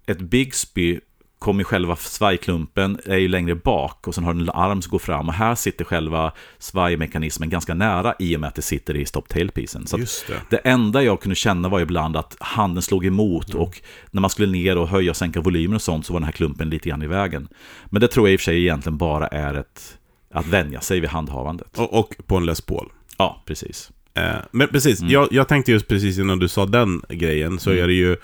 [0.05, 0.99] ett Bigsby
[1.43, 4.99] kommer själva svajklumpen är ju längre bak och sen har den en arm som går
[4.99, 9.05] fram och här sitter själva svajmekanismen ganska nära i och med att det sitter i
[9.05, 9.87] stop tailpiecen.
[9.87, 10.07] Så det.
[10.49, 10.57] det.
[10.57, 13.61] enda jag kunde känna var ibland att handen slog emot mm.
[13.61, 13.81] och
[14.11, 16.31] när man skulle ner och höja och sänka volymen och sånt så var den här
[16.31, 17.47] klumpen lite grann i vägen.
[17.85, 19.97] Men det tror jag i och för sig egentligen bara är ett,
[20.33, 21.77] att vänja sig vid handhavandet.
[21.77, 22.89] Och, och på en Les Paul.
[23.17, 23.91] Ja, precis.
[24.13, 25.11] Eh, men precis, mm.
[25.11, 27.83] jag, jag tänkte just precis innan du sa den grejen så mm.
[27.83, 28.17] är det ju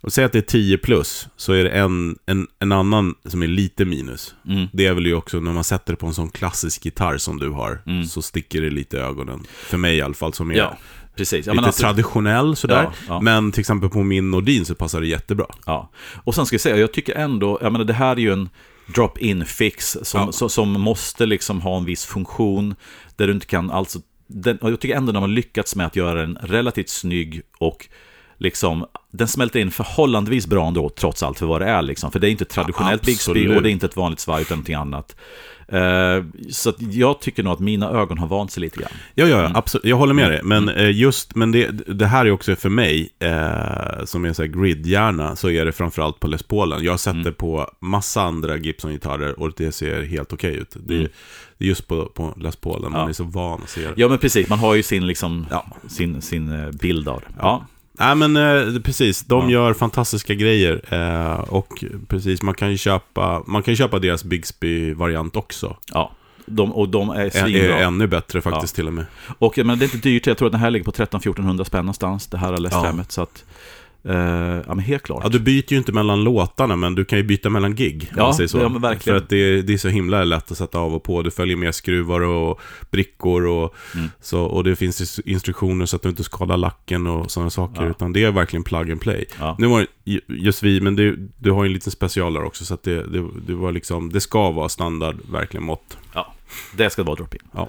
[0.00, 3.42] och säg att det är 10 plus, så är det en, en, en annan som
[3.42, 4.34] är lite minus.
[4.48, 4.66] Mm.
[4.72, 7.38] Det är väl ju också när man sätter det på en sån klassisk gitarr som
[7.38, 8.04] du har, mm.
[8.04, 9.46] så sticker det lite i ögonen.
[9.52, 10.78] För mig i alla fall, som är ja,
[11.16, 11.46] precis.
[11.46, 12.82] Ja, lite alltså, traditionell sådär.
[12.82, 13.20] Ja, ja.
[13.20, 15.46] Men till exempel på min Nordin så passar det jättebra.
[15.66, 15.90] Ja,
[16.24, 18.48] och sen ska jag säga, jag tycker ändå, jag menar det här är ju en
[18.94, 20.48] drop-in fix som, ja.
[20.48, 22.74] som måste liksom ha en viss funktion.
[23.16, 26.22] Där du inte kan, alltså, den, jag tycker ändå när man lyckats med att göra
[26.22, 27.88] en relativt snygg och
[28.40, 31.82] liksom, den smälter in förhållandevis bra ändå, trots allt för vad det är.
[31.82, 32.12] Liksom.
[32.12, 34.56] För det är inte traditionellt ja, Bixby och det är inte ett vanligt svaj utan
[34.56, 35.16] någonting annat.
[35.72, 38.90] Uh, så jag tycker nog att mina ögon har vant sig lite grann.
[39.14, 39.56] Ja, ja, mm.
[39.56, 39.84] absolut.
[39.84, 40.34] Jag håller med mm.
[40.34, 40.44] dig.
[40.44, 40.84] Men mm.
[40.84, 45.36] uh, just, men det, det, här är också för mig, uh, som är en grid-hjärna,
[45.36, 46.84] så är det framförallt på Les Paulen.
[46.84, 47.34] Jag sätter mm.
[47.34, 50.76] på massa andra Gibson-gitarrer och det ser helt okej okay ut.
[50.86, 51.08] Det, mm.
[51.58, 53.08] det är just på, på Les Paulen, man ja.
[53.08, 53.92] är så van att se det.
[53.96, 54.48] Ja, men precis.
[54.48, 55.66] Man har ju sin, liksom, ja.
[55.88, 57.34] sin, sin bild av det.
[57.38, 57.66] Ja.
[58.00, 59.50] Nej men eh, precis, de ja.
[59.50, 60.80] gör fantastiska grejer.
[60.88, 65.76] Eh, och precis, man kan ju köpa, man kan köpa deras Bigsby-variant också.
[65.92, 66.12] Ja,
[66.46, 67.78] de, och de är svinbra.
[67.78, 68.76] Är ännu bättre faktiskt ja.
[68.76, 69.06] till och med.
[69.38, 71.84] Och men det är inte dyrt, jag tror att den här ligger på 13-1400 spänn
[71.84, 73.04] någonstans, det här LS5.
[73.08, 73.44] Så att
[74.08, 74.14] Uh,
[74.66, 75.20] ja, men helt klart.
[75.22, 78.10] Ja, du byter ju inte mellan låtarna, men du kan ju byta mellan gig.
[78.16, 78.58] Ja, så.
[78.58, 79.18] ja men verkligen.
[79.18, 81.22] För att det, det, är så himla lätt att sätta av och på.
[81.22, 84.10] Du följer med skruvar och brickor och, mm.
[84.20, 87.82] så, och det finns instruktioner så att du inte skadar lacken och sådana saker.
[87.82, 87.90] Ja.
[87.90, 89.24] Utan det är verkligen plug and play.
[89.38, 89.56] Ja.
[89.58, 89.86] Nu var
[90.28, 93.06] just vi, men det, du har ju en liten special där också, så att det,
[93.06, 95.98] det, det, var liksom, det ska vara standard, verkligen mått.
[96.12, 96.34] Ja,
[96.76, 97.40] det ska vara drop-in.
[97.52, 97.68] Ja.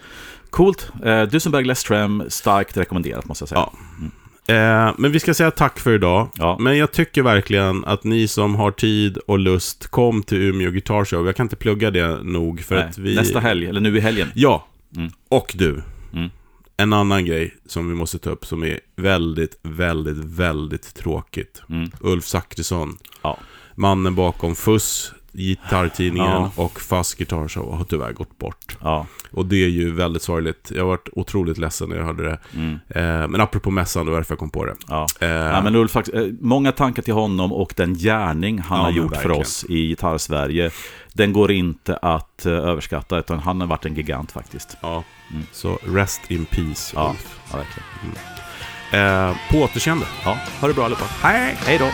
[0.49, 0.91] Coolt.
[1.03, 3.59] Eh, Dusenberg Les Trem, starkt rekommenderat måste jag säga.
[3.59, 3.73] Ja.
[3.99, 4.11] Mm.
[4.47, 6.29] Eh, men vi ska säga tack för idag.
[6.35, 6.57] Ja.
[6.59, 11.05] Men jag tycker verkligen att ni som har tid och lust, kom till Umeå Guitar
[11.05, 11.25] Show.
[11.25, 12.61] Jag kan inte plugga det nog.
[12.61, 12.83] För Nej.
[12.83, 13.15] att vi...
[13.15, 14.27] Nästa helg, eller nu i helgen.
[14.33, 14.67] Ja,
[14.97, 15.11] mm.
[15.29, 15.83] och du.
[16.13, 16.29] Mm.
[16.77, 21.61] En annan grej som vi måste ta upp som är väldigt, väldigt, väldigt tråkigt.
[21.69, 21.91] Mm.
[21.99, 22.97] Ulf Zachrisson.
[23.21, 23.37] Ja.
[23.75, 26.51] Mannen bakom Fuss, Gitarrtidningen ja.
[26.55, 28.77] och Fast Guitar Show har tyvärr gått bort.
[28.81, 29.05] Ja.
[29.31, 30.71] Och det är ju väldigt sorgligt.
[30.75, 32.39] Jag har varit otroligt ledsen när jag hörde det.
[32.55, 32.79] Mm.
[32.89, 34.75] Eh, men apropå mässan, det var därför jag kom på det.
[34.87, 35.07] Ja.
[35.19, 36.03] Eh, ja, men Ulf, eh,
[36.39, 39.35] många tankar till honom och den gärning han har gjort verkligen.
[39.35, 40.71] för oss i Gitarr-Sverige.
[41.13, 44.77] Den går inte att uh, överskatta, utan han har varit en gigant faktiskt.
[44.81, 45.43] Ja, mm.
[45.51, 47.09] så rest in peace, ja.
[47.09, 47.39] Ulf.
[47.51, 47.87] Ja, verkligen.
[48.03, 49.29] Mm.
[49.29, 50.05] Eh, på återseende.
[50.25, 51.05] Ja, ha det bra allihopa.
[51.21, 51.57] Hej!
[51.59, 51.89] Hej då!